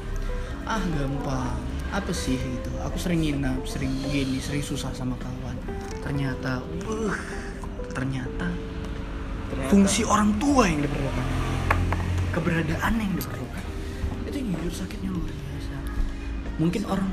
ah 0.67 0.83
gampang 0.93 1.70
apa 1.91 2.11
sih 2.11 2.39
gitu? 2.39 2.71
Aku 2.81 2.95
sering 2.95 3.21
nginap 3.21 3.61
sering 3.67 3.91
gini 4.07 4.39
sering 4.39 4.63
susah 4.63 4.89
sama 4.91 5.13
kawan. 5.19 5.55
Ternyata 6.01 6.63
uh, 6.87 7.15
ternyata 7.91 8.47
Ternyata- 9.51 9.69
fungsi 9.69 10.07
orang 10.07 10.35
tua 10.39 10.65
yang 10.65 10.81
diperlukan. 10.81 11.25
Keberadaan 12.31 12.93
yang 12.95 13.13
diperlukan. 13.13 13.63
Itu 14.31 14.37
jujur 14.39 14.73
sakitnya 14.73 15.11
luar 15.11 15.27
biasa. 15.27 15.75
Mungkin 16.57 16.81
orang 16.87 17.09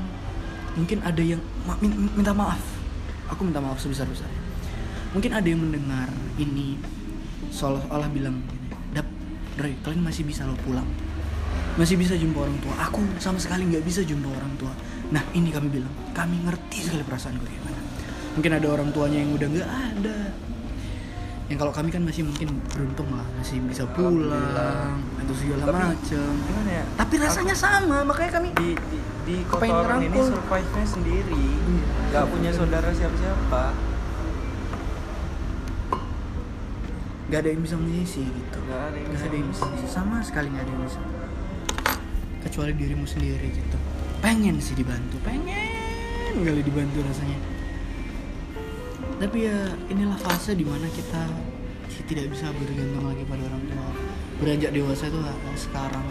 mungkin 0.73 0.97
ada 1.03 1.19
yang 1.19 1.43
ma- 1.67 1.79
min- 1.83 2.11
minta 2.15 2.31
maaf. 2.31 2.63
Aku 3.29 3.43
minta 3.43 3.59
maaf 3.59 3.77
sebesar 3.77 4.07
besarnya 4.07 4.41
mungkin 5.09 5.33
ada 5.33 5.47
yang 5.49 5.57
mendengar 5.57 6.05
ini 6.37 6.77
seolah-olah 7.49 8.13
bilang 8.13 8.45
dap 8.93 9.09
Dre 9.57 9.73
kalian 9.81 10.05
masih 10.05 10.21
bisa 10.21 10.45
lo 10.45 10.53
pulang 10.61 10.85
masih 11.79 11.95
bisa 11.95 12.13
jumpa 12.19 12.43
orang 12.43 12.59
tua. 12.59 12.75
Aku 12.91 12.99
sama 13.23 13.39
sekali 13.39 13.63
nggak 13.71 13.87
bisa 13.87 14.03
jumpa 14.03 14.27
orang 14.27 14.53
tua. 14.59 14.75
Nah 15.15 15.23
ini 15.31 15.49
kami 15.49 15.71
bilang. 15.71 15.93
Kami 16.11 16.43
ngerti 16.43 16.91
sekali 16.91 17.01
perasaan 17.07 17.39
gue 17.39 17.47
gimana 17.47 17.79
mungkin 18.39 18.55
ada 18.55 18.67
orang 18.71 18.89
tuanya 18.95 19.19
yang 19.19 19.31
udah 19.35 19.47
nggak 19.51 19.69
ada. 19.69 20.17
Yang 21.51 21.57
kalau 21.65 21.73
kami 21.73 21.89
kan 21.91 22.01
masih 22.07 22.23
mungkin 22.23 22.61
beruntung 22.71 23.09
lah. 23.11 23.27
Masih 23.41 23.59
bisa 23.67 23.83
pulang 23.91 25.01
atau 25.19 25.33
segala 25.35 25.63
Tapi- 25.67 25.81
macem 25.91 26.31
gimana 26.47 26.71
ya? 26.71 26.83
Tapi 26.95 27.13
rasanya 27.19 27.55
sama. 27.57 27.97
Makanya 28.07 28.31
kami 28.39 28.49
di 28.55 28.69
di, 28.79 28.97
di 29.25 29.35
kota 29.43 29.67
ini 29.99 30.19
survive 30.23 30.69
nya 30.71 30.85
sendiri. 30.87 31.35
Iya. 31.35 31.87
nggak 32.09 32.25
punya 32.31 32.51
saudara 32.55 32.89
siapa 32.95 33.15
siapa 33.21 33.63
nggak 37.29 37.39
ada 37.45 37.49
yang 37.53 37.61
bisa 37.61 37.75
mengisi 37.77 38.23
gitu. 38.25 38.57
Nggak 38.65 38.81
ada 38.89 38.97
yang 38.97 39.09
bisa 39.11 39.25
ada 39.27 39.35
yang 39.35 39.49
bisa 39.51 39.65
sama 39.85 40.17
sekali 40.23 40.47
nggak 40.49 40.63
ada 40.63 40.71
yang 40.73 40.83
bisa 40.87 41.01
kecuali 42.39 42.71
dirimu 42.71 43.03
sendiri 43.03 43.47
gitu. 43.49 43.77
Pengen 44.19 44.59
sih 44.59 44.75
dibantu 44.75 45.15
pengen 45.21 45.67
kali 46.39 46.61
dibantu 46.61 47.03
rasanya. 47.03 47.39
Tapi 49.19 49.37
ya 49.43 49.57
inilah 49.87 50.15
fase 50.17 50.55
di 50.55 50.63
mana 50.63 50.87
kita 50.87 51.27
tidak 52.07 52.31
bisa 52.31 52.49
bergantung 52.51 53.05
lagi 53.05 53.21
pada 53.23 53.43
orang 53.45 53.63
tua. 53.65 53.89
Beranjak 54.39 54.71
dewasa 54.71 55.03
itu 55.07 55.19
sekarang 55.59 56.05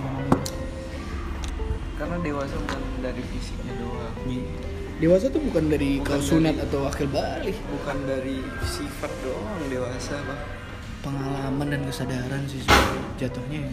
karena 1.98 2.16
dewasa 2.22 2.54
bukan 2.54 2.82
dari 3.02 3.22
fisiknya 3.26 3.74
doang. 3.82 4.14
Dewasa 4.98 5.26
tuh 5.30 5.42
bukan 5.42 5.64
dari 5.66 5.98
Bukan 5.98 6.10
kau 6.10 6.22
sunat 6.22 6.54
dari- 6.54 6.62
atau 6.66 6.80
akil 6.86 7.08
balik. 7.10 7.56
bukan 7.70 7.98
dari 8.06 8.38
sifat 8.62 9.10
doang 9.22 9.58
dewasa 9.66 10.14
bang 10.22 10.42
pengalaman 11.00 11.66
dan 11.70 11.82
kesadaran 11.86 12.42
sih 12.50 12.60
jatuhnya 13.16 13.62
ya 13.62 13.70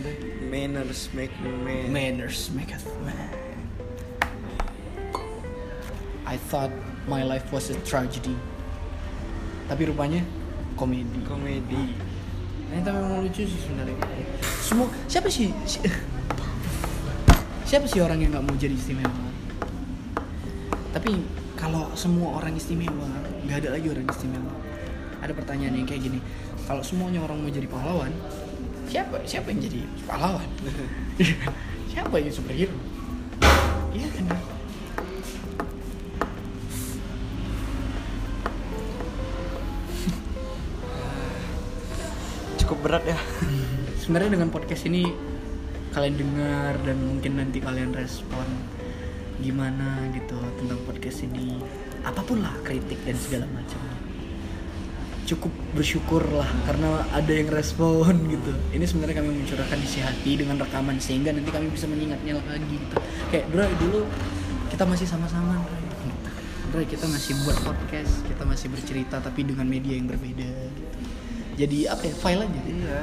manners 0.48 1.10
make 1.12 1.34
man 1.42 1.90
Manners 1.90 2.54
maketh 2.54 2.86
man. 3.02 3.34
I 6.26 6.38
thought 6.50 6.74
my 7.06 7.22
life 7.22 7.46
was 7.54 7.70
a 7.70 7.78
tragedy. 7.86 8.34
Tapi 9.66 9.90
rupanya 9.90 10.22
komedi. 10.74 11.22
komedi 11.26 11.94
Ternyata 12.66 12.90
memang 12.98 13.22
lucu 13.22 13.46
sih 13.46 13.60
sebenarnya. 13.62 13.96
Semua 14.62 14.90
siapa 15.06 15.30
sih 15.30 15.54
si- 15.70 15.86
siapa 17.64 17.86
sih 17.86 18.02
orang 18.02 18.26
yang 18.26 18.34
nggak 18.34 18.46
mau 18.46 18.58
jadi 18.58 18.74
istimewa? 18.74 19.14
Tapi 20.92 21.12
kalau 21.56 21.94
semua 21.94 22.42
orang 22.42 22.58
istimewa, 22.58 23.06
nggak 23.46 23.58
ada 23.64 23.70
lagi 23.78 23.88
orang 23.90 24.06
istimewa. 24.10 24.54
Ada 25.22 25.32
pertanyaan 25.34 25.78
yang 25.78 25.88
kayak 25.88 26.10
gini. 26.10 26.20
Kalau 26.66 26.82
semuanya 26.82 27.22
orang 27.22 27.46
mau 27.46 27.54
jadi 27.54 27.70
pahlawan, 27.70 28.10
siapa 28.90 29.22
siapa 29.22 29.54
yang 29.54 29.62
jadi 29.70 29.86
pahlawan? 30.10 30.50
siapa 31.94 32.16
yang 32.18 32.34
superhero? 32.34 32.74
Iya 33.94 34.10
kan? 34.10 34.26
cukup 42.66 42.82
berat 42.82 43.06
ya 43.06 43.20
Sebenarnya 44.02 44.42
dengan 44.42 44.50
podcast 44.50 44.90
ini 44.90 45.06
kalian 45.94 46.18
dengar 46.18 46.82
dan 46.82 46.98
mungkin 46.98 47.38
nanti 47.38 47.62
kalian 47.62 47.94
respon 47.94 48.46
gimana 49.38 50.10
gitu 50.18 50.34
tentang 50.58 50.82
podcast 50.90 51.30
ini 51.30 51.62
apa 52.02 52.26
pun 52.26 52.42
lah 52.42 52.58
kritik 52.66 52.98
dan 53.06 53.16
segala 53.22 53.46
macam 53.54 54.05
cukup 55.26 55.50
bersyukur 55.74 56.22
lah 56.30 56.46
karena 56.70 57.02
ada 57.10 57.32
yang 57.34 57.50
respon 57.50 58.14
gitu. 58.34 58.54
Ini 58.72 58.86
sebenarnya 58.86 59.26
kami 59.26 59.42
mencurahkan 59.42 59.80
isi 59.82 60.00
hati 60.00 60.38
dengan 60.38 60.62
rekaman 60.62 61.02
sehingga 61.02 61.34
nanti 61.34 61.50
kami 61.50 61.74
bisa 61.74 61.90
mengingatnya 61.90 62.38
lagi 62.46 62.78
gitu. 62.78 62.96
Kayak 63.34 63.46
bro 63.50 63.66
dulu 63.82 64.02
kita 64.70 64.86
masih 64.86 65.08
sama-sama 65.10 65.58
gitu. 65.66 66.06
Bray 66.74 66.86
kita 66.86 67.06
masih 67.10 67.34
buat 67.46 67.58
podcast 67.62 68.26
kita 68.26 68.44
masih 68.46 68.68
bercerita 68.70 69.18
tapi 69.22 69.42
dengan 69.46 69.66
media 69.66 69.98
yang 69.98 70.06
berbeda 70.06 70.50
gitu. 70.78 70.98
Jadi 71.56 71.78
apa 71.90 72.04
ya 72.06 72.14
file 72.22 72.42
aja? 72.46 72.62
Iya. 72.68 73.02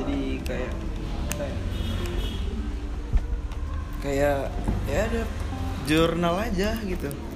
Jadi 0.00 0.20
kayak 0.48 0.72
kayak 1.36 1.58
kayak 4.00 4.38
ya 4.88 5.00
ada 5.04 5.22
jurnal 5.84 6.34
aja 6.40 6.72
gitu 6.88 7.29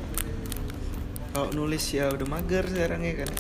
kalau 1.34 1.50
nulis 1.50 1.82
ya 1.90 2.14
udah 2.14 2.30
mager 2.30 2.62
sekarang 2.62 3.02
ya 3.02 3.26
kan. 3.26 3.30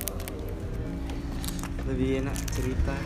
Lebih 1.86 2.26
enak 2.26 2.34
cerita. 2.50 2.96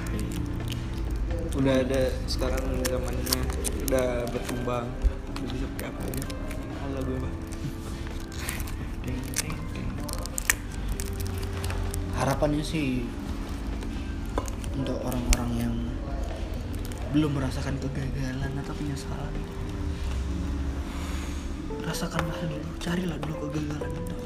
Udah 1.52 1.84
ada 1.84 2.08
sekarang 2.24 2.64
zamannya 2.88 3.40
udah 3.84 4.24
berkembang. 4.32 4.88
Udah 5.28 5.44
bisa 5.52 5.68
pakai 5.76 5.92
apa 5.92 6.00
aja. 6.08 6.24
Halo 6.80 7.00
gue 7.04 7.20
ding. 9.04 9.56
harapannya 12.18 12.64
sih 12.64 13.06
untuk 14.74 14.98
orang-orang 15.04 15.50
yang 15.54 15.74
belum 17.14 17.36
merasakan 17.38 17.78
kegagalan 17.78 18.52
atau 18.58 18.74
penyesalan 18.74 19.34
rasakanlah 21.86 22.36
dulu 22.42 22.68
carilah 22.82 23.16
dulu 23.22 23.48
kegagalan 23.48 23.92
itu 23.96 24.17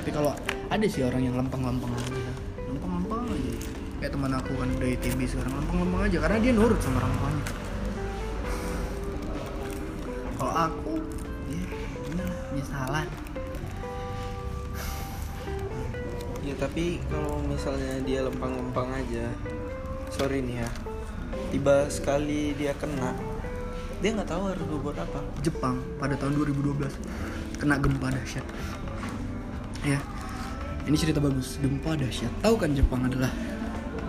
tapi 0.00 0.16
kalau 0.16 0.32
ada 0.72 0.86
sih 0.88 1.04
orang 1.04 1.28
yang 1.28 1.36
lempeng-lempeng 1.36 1.92
aja. 1.92 2.32
Lempeng-lempeng 2.72 3.20
aja. 3.36 3.52
Kayak 4.00 4.12
teman 4.16 4.32
aku 4.32 4.52
kan 4.56 4.68
udah 4.80 4.88
ITB 4.96 5.20
sekarang 5.28 5.52
lempeng-lempeng 5.60 6.02
aja. 6.08 6.18
Karena 6.24 6.38
dia 6.40 6.52
nurut 6.56 6.80
sama 6.80 7.04
orang 7.04 7.12
tuanya. 7.20 7.44
Kalau 10.40 10.54
aku 10.56 10.94
ya 11.52 11.64
inilah 12.08 12.30
penyesalan 12.48 13.08
Ya 16.40 16.56
tapi 16.56 17.04
kalau 17.12 17.36
misalnya 17.44 18.00
dia 18.00 18.24
lempang-lempang 18.24 18.88
aja, 18.96 19.28
sorry 20.08 20.40
nih 20.40 20.64
ya, 20.64 20.68
tiba 21.52 21.84
sekali 21.92 22.56
dia 22.56 22.72
kena, 22.80 23.12
dia 24.00 24.16
nggak 24.16 24.24
tahu 24.24 24.48
harus 24.48 24.64
berbuat 24.64 24.96
apa. 25.04 25.20
Jepang 25.44 25.84
pada 26.00 26.16
tahun 26.16 26.40
2012 26.40 27.60
kena 27.60 27.76
gempa 27.76 28.08
dahsyat. 28.08 28.42
Ya, 29.80 29.96
ini 30.84 30.96
cerita 30.96 31.24
bagus. 31.24 31.56
Gempa 31.56 31.96
dahsyat. 31.96 32.28
Tahu 32.44 32.54
kan 32.60 32.76
Jepang 32.76 33.08
adalah 33.08 33.32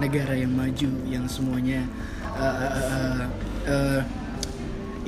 negara 0.04 0.36
yang 0.36 0.52
maju 0.52 0.90
yang 1.08 1.24
semuanya 1.32 1.88
uh, 2.36 2.44
uh, 2.44 2.72
uh, 2.76 3.24
uh, 3.72 4.02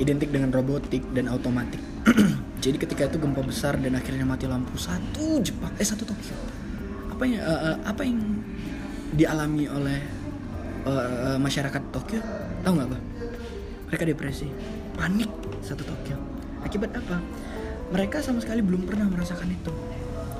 identik 0.00 0.32
dengan 0.32 0.48
robotik 0.48 1.04
dan 1.12 1.28
otomatik. 1.28 1.82
Jadi 2.64 2.80
ketika 2.80 3.12
itu 3.12 3.20
gempa 3.20 3.44
besar 3.44 3.76
dan 3.76 3.92
akhirnya 3.92 4.24
mati 4.24 4.48
lampu 4.48 4.80
satu 4.80 5.36
Jepang 5.44 5.68
eh 5.76 5.84
satu 5.84 6.08
Tokyo. 6.08 6.32
Apa 7.12 7.22
yang 7.28 7.44
uh, 7.44 7.60
uh, 7.60 7.76
apa 7.84 8.00
yang 8.00 8.24
dialami 9.12 9.68
oleh 9.68 10.00
uh, 10.88 11.36
uh, 11.36 11.38
masyarakat 11.44 11.82
Tokyo? 11.92 12.24
Tahu 12.64 12.72
nggak 12.72 12.88
apa? 12.88 12.98
Mereka 13.92 14.02
depresi, 14.08 14.48
panik 14.96 15.28
satu 15.60 15.84
Tokyo. 15.84 16.16
Akibat 16.64 16.96
apa? 16.96 17.20
Mereka 17.92 18.24
sama 18.24 18.40
sekali 18.40 18.64
belum 18.64 18.88
pernah 18.88 19.12
merasakan 19.12 19.52
itu. 19.52 19.93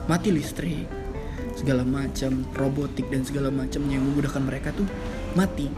Mati 0.05 0.29
listrik, 0.29 0.85
segala 1.57 1.81
macam 1.83 2.45
robotik 2.53 3.09
dan 3.09 3.25
segala 3.25 3.49
macam 3.49 3.85
yang 3.89 4.05
memudahkan 4.05 4.43
mereka 4.45 4.69
tuh 4.77 4.85
mati. 5.33 5.73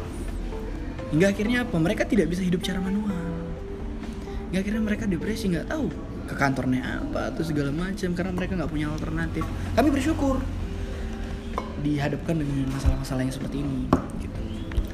Hingga 1.14 1.26
akhirnya 1.30 1.58
apa? 1.62 1.76
Mereka 1.78 2.10
tidak 2.10 2.34
bisa 2.34 2.42
hidup 2.42 2.66
secara 2.66 2.82
manual. 2.82 3.14
Hingga 4.50 4.58
akhirnya 4.62 4.82
mereka 4.82 5.04
depresi 5.06 5.54
nggak 5.54 5.70
tahu 5.70 5.86
ke 6.26 6.34
kantornya 6.34 7.06
apa 7.06 7.30
atau 7.30 7.46
segala 7.46 7.70
macam 7.70 8.10
karena 8.18 8.32
mereka 8.34 8.52
nggak 8.58 8.70
punya 8.70 8.90
alternatif. 8.90 9.46
Kami 9.78 9.88
bersyukur 9.94 10.42
dihadapkan 11.86 12.34
dengan 12.40 12.66
masalah-masalah 12.74 13.22
yang 13.22 13.34
seperti 13.34 13.62
ini 13.62 13.86
gitu. 14.18 14.40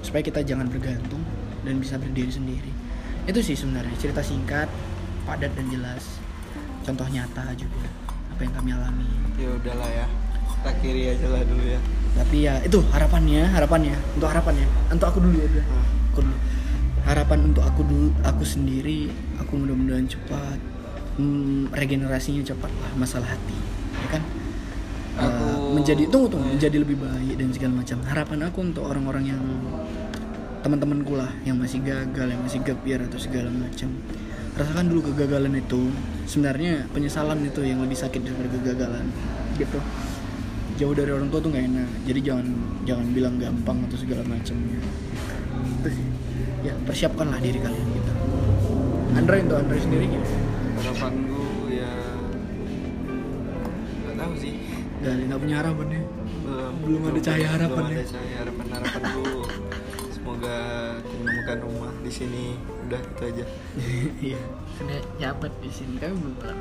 supaya 0.04 0.20
kita 0.20 0.44
jangan 0.44 0.68
bergantung 0.68 1.22
dan 1.64 1.80
bisa 1.80 1.96
berdiri 1.96 2.28
sendiri 2.28 2.72
itu 3.24 3.40
sih 3.40 3.56
sebenarnya 3.56 3.94
cerita 3.96 4.20
singkat 4.20 4.68
padat 5.24 5.54
dan 5.54 5.66
jelas 5.70 6.20
contoh 6.82 7.06
nyata 7.06 7.54
juga 7.54 7.88
apa 8.42 8.50
yang 8.50 8.58
kami 8.58 8.70
alami. 8.74 9.06
Ya 9.38 9.48
udahlah 9.54 9.90
ya 9.94 10.06
kita 10.42 10.70
kiri 10.82 11.02
aja 11.14 11.26
lah 11.30 11.42
dulu 11.46 11.62
ya. 11.62 11.80
Tapi 12.18 12.36
ya 12.42 12.54
itu 12.66 12.78
harapannya 12.90 13.42
harapannya 13.46 13.94
untuk 14.18 14.28
harapannya. 14.34 14.66
Untuk 14.90 15.06
aku 15.06 15.18
dulu 15.22 15.36
ya 15.38 15.62
Hmm. 15.62 16.10
aku 16.10 16.18
dulu. 16.26 16.36
Harapan 17.06 17.38
untuk 17.54 17.62
aku 17.62 17.80
dulu 17.86 18.10
aku 18.26 18.42
sendiri 18.42 19.14
aku 19.38 19.62
mudah-mudahan 19.62 20.10
cepat 20.10 20.58
hmm, 21.22 21.70
regenerasinya 21.70 22.42
cepat 22.42 22.70
lah 22.82 22.90
masalah 22.98 23.30
hati 23.30 23.54
ya 23.94 24.08
kan? 24.10 24.22
Uh, 25.12 25.22
Aku- 25.22 25.78
menjadi 25.78 26.02
tunggu 26.10 26.26
tunggu 26.26 26.50
iya. 26.50 26.54
menjadi 26.58 26.76
lebih 26.82 26.96
baik 26.98 27.34
dan 27.38 27.48
segala 27.54 27.72
macam. 27.78 27.98
Harapan 28.10 28.38
aku 28.42 28.58
untuk 28.58 28.84
orang-orang 28.90 29.24
yang 29.38 29.42
teman-temanku 30.66 31.14
lah 31.14 31.30
yang 31.46 31.62
masih 31.62 31.78
gagal 31.78 32.26
yang 32.26 32.42
masih 32.42 32.58
gap 32.66 32.82
year 32.82 32.98
atau 33.06 33.18
segala 33.22 33.54
macam 33.54 33.86
rasakan 34.52 34.84
dulu 34.88 35.00
kegagalan 35.12 35.56
itu. 35.56 35.88
Sebenarnya 36.28 36.86
penyesalan 36.92 37.40
itu 37.44 37.60
yang 37.64 37.80
lebih 37.80 37.96
sakit 37.98 38.20
daripada 38.22 38.48
kegagalan 38.52 39.06
gitu. 39.56 39.78
Jauh 40.80 40.94
dari 40.96 41.12
orang 41.12 41.28
tua 41.28 41.40
tuh 41.40 41.50
nggak 41.52 41.64
enak. 41.68 41.88
Jadi 42.08 42.20
jangan 42.24 42.46
jangan 42.88 43.06
bilang 43.12 43.34
gampang 43.36 43.78
atau 43.88 43.96
segala 43.96 44.22
macamnya. 44.24 44.80
Itu 45.82 45.88
sih. 45.88 46.06
Ya 46.62 46.72
persiapkanlah 46.86 47.40
diri 47.42 47.58
kalian 47.58 47.88
gitu. 47.92 48.12
Andre 49.12 49.36
untuk 49.44 49.58
Andre 49.60 49.76
sendiri 49.76 50.04
gimana? 50.08 50.40
harapanku 50.82 51.44
ya 51.70 51.92
nggak 54.02 54.14
tahu 54.18 54.32
sih. 54.40 54.54
Dari 55.02 55.22
nggak 55.28 55.40
punya 55.42 55.56
harapan 55.62 55.86
ya? 55.90 56.02
Belum 56.42 56.74
Belum 56.82 57.02
ada 57.12 57.20
cahaya 57.22 57.48
harapan 57.54 57.82
belum 57.82 57.92
ya? 57.92 57.98
ada 58.02 58.06
cahaya 58.08 58.34
harapan. 58.42 58.64
Harapanku 58.72 59.22
semoga 60.32 60.96
menemukan 61.20 61.58
rumah 61.60 61.92
di 62.00 62.08
sini 62.08 62.56
udah 62.88 62.96
itu 63.04 63.22
aja. 63.28 63.44
Iya. 64.32 64.40
Kena 64.80 64.96
nyaman 65.20 65.52
di 65.60 65.68
sini. 65.68 65.94
Kami 66.00 66.14
belum 66.16 66.34
pernah. 66.40 66.56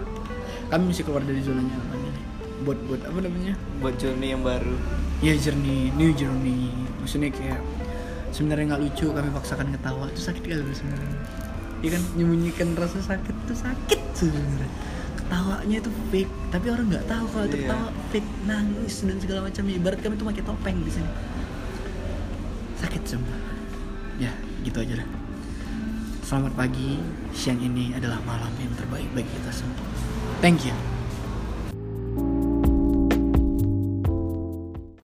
Kami 0.68 0.84
masih 0.92 1.08
keluar 1.08 1.24
dari 1.24 1.40
zona 1.40 1.64
nyaman 1.64 2.00
ini. 2.04 2.22
Buat 2.68 2.80
buat 2.92 3.02
apa 3.08 3.20
namanya? 3.24 3.56
Buat 3.80 3.96
journey 3.96 4.36
yang 4.36 4.44
baru. 4.44 4.76
Ya 5.24 5.40
journey 5.40 5.88
new 5.96 6.12
journey. 6.12 6.68
Maksudnya 7.00 7.32
kayak 7.32 7.64
sebenarnya 8.36 8.76
nggak 8.76 8.82
lucu 8.92 9.08
kami 9.08 9.30
paksakan 9.32 9.68
ketawa. 9.72 10.12
Itu 10.12 10.20
sakit 10.20 10.44
kali 10.44 10.76
sebenarnya? 10.76 11.16
Ya 11.80 11.90
kan 11.96 12.02
menyembunyikan 12.12 12.68
rasa 12.76 13.00
sakit 13.00 13.36
itu 13.48 13.56
sakit 13.56 14.02
sebenarnya. 14.12 14.68
Ketawanya 15.16 15.78
itu 15.80 15.92
fake. 16.12 16.34
Tapi 16.52 16.66
orang 16.68 16.92
nggak 16.92 17.08
tahu 17.08 17.26
kalau 17.32 17.46
itu 17.48 17.56
Iya. 17.56 17.64
ketawa 17.72 17.88
fake 18.12 18.32
nangis 18.44 18.94
dan 19.08 19.16
segala 19.24 19.40
macam. 19.48 19.64
Ibarat 19.64 20.00
kami 20.04 20.14
tuh 20.20 20.28
pakai 20.28 20.44
topeng 20.44 20.78
di 20.84 20.92
sini. 20.92 21.12
Sakit 22.84 23.04
semua 23.08 23.52
ya 24.22 24.32
gitu 24.62 24.86
aja 24.86 25.02
lah 25.02 25.10
selamat 26.32 26.56
pagi. 26.56 26.96
Siang 27.36 27.60
ini 27.60 27.92
adalah 27.92 28.24
malam 28.24 28.56
yang 28.56 28.72
terbaik 28.80 29.12
bagi 29.12 29.28
kita 29.36 29.52
semua. 29.52 29.84
Thank 30.40 30.64
you 30.64 30.91